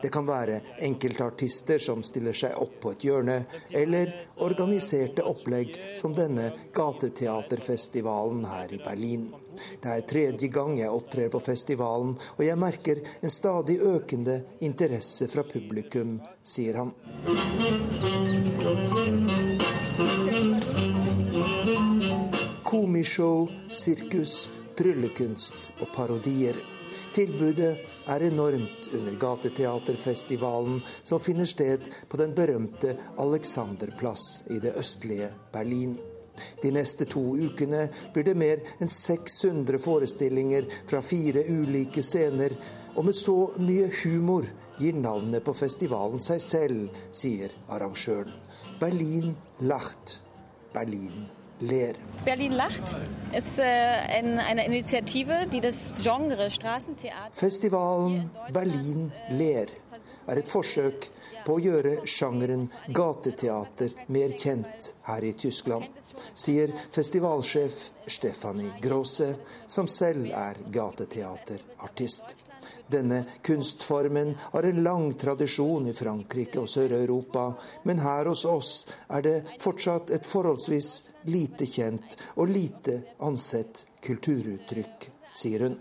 Det 0.04 0.12
kan 0.12 0.28
være 0.28 0.60
enkeltartister 0.84 1.80
som 1.80 2.04
stiller 2.04 2.36
seg 2.36 2.58
opp 2.60 2.76
på 2.84 2.92
et 2.92 3.06
hjørne, 3.08 3.38
eller 3.72 4.12
organiserte 4.44 5.24
opplegg 5.24 5.78
som 5.96 6.14
denne 6.18 6.50
gateteaterfestivalen 6.76 8.44
her 8.52 8.76
i 8.76 8.82
Berlin. 8.84 9.30
Det 9.82 9.90
er 9.90 10.06
tredje 10.08 10.50
gang 10.54 10.78
jeg 10.80 10.92
opptrer 10.92 11.30
på 11.34 11.42
festivalen, 11.44 12.16
og 12.38 12.44
jeg 12.46 12.60
merker 12.60 13.02
en 13.22 13.34
stadig 13.34 13.80
økende 13.80 14.40
interesse 14.66 15.28
fra 15.32 15.46
publikum, 15.48 16.20
sier 16.44 16.82
han. 16.82 16.94
Komishow, 22.64 23.48
sirkus, 23.72 24.52
tryllekunst 24.78 25.74
og 25.82 25.92
parodier. 25.96 26.58
Tilbudet 27.14 27.74
er 28.10 28.26
enormt 28.26 28.90
under 28.94 29.18
gateteaterfestivalen 29.22 30.82
som 31.04 31.22
finner 31.22 31.46
sted 31.46 31.86
på 32.10 32.18
den 32.18 32.34
berømte 32.34 32.96
Alexanderplass 33.22 34.44
i 34.50 34.58
det 34.64 34.74
østlige 34.80 35.30
Berlin. 35.54 36.00
De 36.64 36.72
neste 36.74 37.06
to 37.10 37.22
ukene 37.38 37.88
blir 38.14 38.26
det 38.30 38.36
mer 38.38 38.64
enn 38.80 38.90
600 38.90 39.80
forestillinger 39.84 40.68
fra 40.90 41.02
fire 41.06 41.46
ulike 41.50 42.04
scener, 42.06 42.56
og 42.96 43.06
med 43.08 43.18
så 43.18 43.38
mye 43.62 43.90
humor 44.04 44.48
gir 44.80 44.98
navnet 44.98 45.46
på 45.46 45.54
festivalen 45.58 46.22
seg 46.22 46.42
selv, 46.42 47.00
sier 47.14 47.54
arrangøren. 47.70 48.34
Berlin 48.82 49.36
lacht. 49.62 50.20
Berlin 50.74 51.28
ler. 51.62 51.94
Berlin 52.26 52.56
lacht 52.58 52.96
ist 53.38 53.60
en 53.60 54.40
initiativ 54.40 54.50
eine 54.50 54.66
Initiative, 54.66 55.48
die 55.52 55.62
das 55.62 55.94
Genre 56.02 56.50
Straßentheater 56.50 57.32
Festivalen 57.34 58.30
Berlin 58.52 59.12
ler 59.30 59.68
er 60.28 60.40
et 60.40 60.50
forsøk 60.50 61.10
på 61.46 61.58
å 61.58 61.64
gjøre 61.64 61.94
sjangeren 62.08 62.70
gateteater 62.96 63.94
mer 64.16 64.36
kjent 64.40 64.94
her 65.10 65.26
i 65.28 65.34
Tyskland, 65.40 65.90
sier 66.36 66.74
festivalsjef 66.94 67.90
Stefanie 68.08 68.72
Grosse, 68.84 69.34
som 69.68 69.88
selv 69.92 70.32
er 70.32 70.60
gateteaterartist. 70.72 72.36
Denne 72.88 73.24
kunstformen 73.42 74.36
har 74.52 74.64
en 74.64 74.84
lang 74.84 75.14
tradisjon 75.20 75.88
i 75.90 75.94
Frankrike 75.98 76.62
og 76.62 76.70
Sør-Europa, 76.70 77.48
men 77.84 78.04
her 78.04 78.30
hos 78.32 78.46
oss 78.46 78.74
er 79.08 79.26
det 79.26 79.38
fortsatt 79.64 80.12
et 80.16 80.28
forholdsvis 80.28 80.92
lite 81.32 81.68
kjent 81.68 82.18
og 82.36 82.52
lite 82.52 83.00
ansett 83.24 83.86
kulturuttrykk, 84.04 85.10
sier 85.32 85.68
hun. 85.68 85.80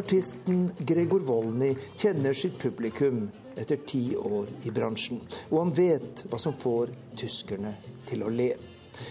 Artisten 0.00 0.70
Gregor 0.78 1.20
Volny 1.20 1.74
kjenner 1.96 2.32
sitt 2.32 2.58
publikum 2.58 3.26
etter 3.56 3.76
ti 3.76 4.16
år 4.16 4.46
i 4.64 4.70
bransjen, 4.72 5.18
og 5.50 5.58
han 5.58 5.72
vet 5.76 6.22
hva 6.30 6.38
som 6.40 6.54
får 6.56 6.88
tyskerne 7.20 7.74
til 8.08 8.24
å 8.24 8.30
le. 8.32 8.54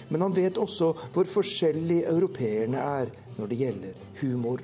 Men 0.10 0.26
han 0.26 0.34
vet 0.34 0.58
også 0.58 0.88
hvor 1.14 1.30
forskjellig 1.30 2.00
europeerne 2.10 2.82
er 2.82 3.12
når 3.38 3.52
det 3.52 3.60
gjelder 3.60 4.02
humor. 4.24 4.64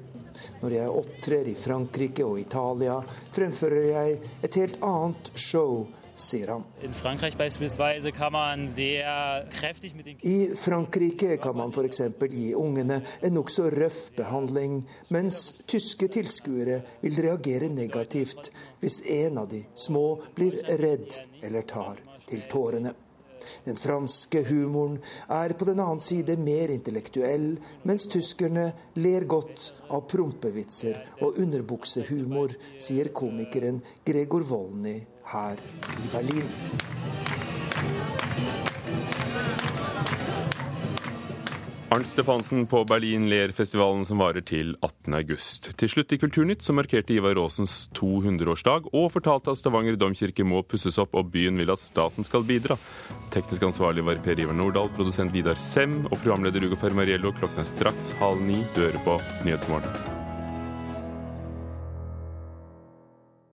Når 0.63 0.75
jeg 0.79 0.95
opptrer 1.03 1.51
i 1.51 1.55
Frankrike 1.59 2.25
og 2.25 2.41
Italia, 2.41 2.97
fremfører 3.38 3.85
jeg 3.91 4.17
et 4.49 4.59
helt 4.63 4.81
annet 4.81 5.29
show 5.38 5.85
sier 6.15 6.47
han. 6.47 6.63
I 10.21 10.47
Frankrike 10.56 11.38
kan 11.38 11.58
man 11.58 11.69
f.eks. 11.69 12.01
gi 12.32 12.54
ungene 12.56 13.01
en 13.21 13.34
nokså 13.36 13.69
røff 13.75 14.01
behandling, 14.17 14.84
mens 15.10 15.62
tyske 15.67 16.08
tilskuere 16.08 16.82
vil 17.01 17.21
reagere 17.28 17.69
negativt 17.69 18.51
hvis 18.82 19.01
en 19.21 19.41
av 19.43 19.49
de 19.51 19.65
små 19.75 20.06
blir 20.36 20.62
redd 20.82 21.21
eller 21.43 21.67
tar 21.67 21.99
til 22.30 22.45
tårene. 22.51 22.95
Den 23.65 23.78
franske 23.78 24.41
humoren 24.47 24.97
er 25.30 25.54
på 25.54 25.67
den 25.69 25.80
annen 25.80 26.01
side 26.01 26.34
mer 26.41 26.71
intellektuell, 26.73 27.51
mens 27.86 28.08
tyskerne 28.10 28.71
ler 28.97 29.28
godt 29.30 29.67
av 29.93 30.08
prompevitser 30.10 30.97
og 31.21 31.38
underbuksehumor, 31.43 32.56
sier 32.82 33.12
komikeren 33.13 33.84
Gregor 34.08 34.47
Volny 34.49 35.04
her 35.33 35.57
i 35.57 36.11
Berlin. 36.13 36.49
Arnt 41.95 42.07
Stefansen 42.07 42.65
på 42.67 42.81
Berlin 42.83 43.29
ler-festivalen 43.29 44.01
som 44.05 44.19
varer 44.19 44.43
til 44.43 44.73
18.8. 44.83 45.75
Til 45.79 45.91
slutt 45.93 46.11
i 46.11 46.17
Kulturnytt 46.19 46.65
så 46.65 46.73
markerte 46.75 47.13
Ivar 47.15 47.39
Aasens 47.39 47.85
200-årsdag 47.95 48.89
og 48.91 49.07
fortalte 49.13 49.53
at 49.53 49.61
Stavanger 49.61 49.95
domkirke 50.01 50.43
må 50.43 50.59
pusses 50.67 50.99
opp 50.99 51.15
og 51.15 51.31
byen 51.31 51.61
vil 51.61 51.71
at 51.71 51.79
staten 51.79 52.27
skal 52.27 52.43
bidra. 52.43 52.75
Teknisk 53.31 53.69
ansvarlig 53.69 54.03
var 54.09 54.19
Per 54.25 54.43
Ivar 54.43 54.59
Nordahl, 54.59 54.91
produsent 54.97 55.31
Vidar 55.31 55.55
Sem 55.55 56.01
og 56.09 56.17
programleder 56.17 56.67
Ugo 56.67 56.81
Fermariello. 56.83 57.31
Klokken 57.39 57.63
er 57.63 57.71
straks 57.71 58.11
halv 58.19 58.43
ni. 58.43 58.59
Du 58.75 58.83
hører 58.83 58.99
på 59.05 59.19
Nyhetsmorgen. 59.47 60.24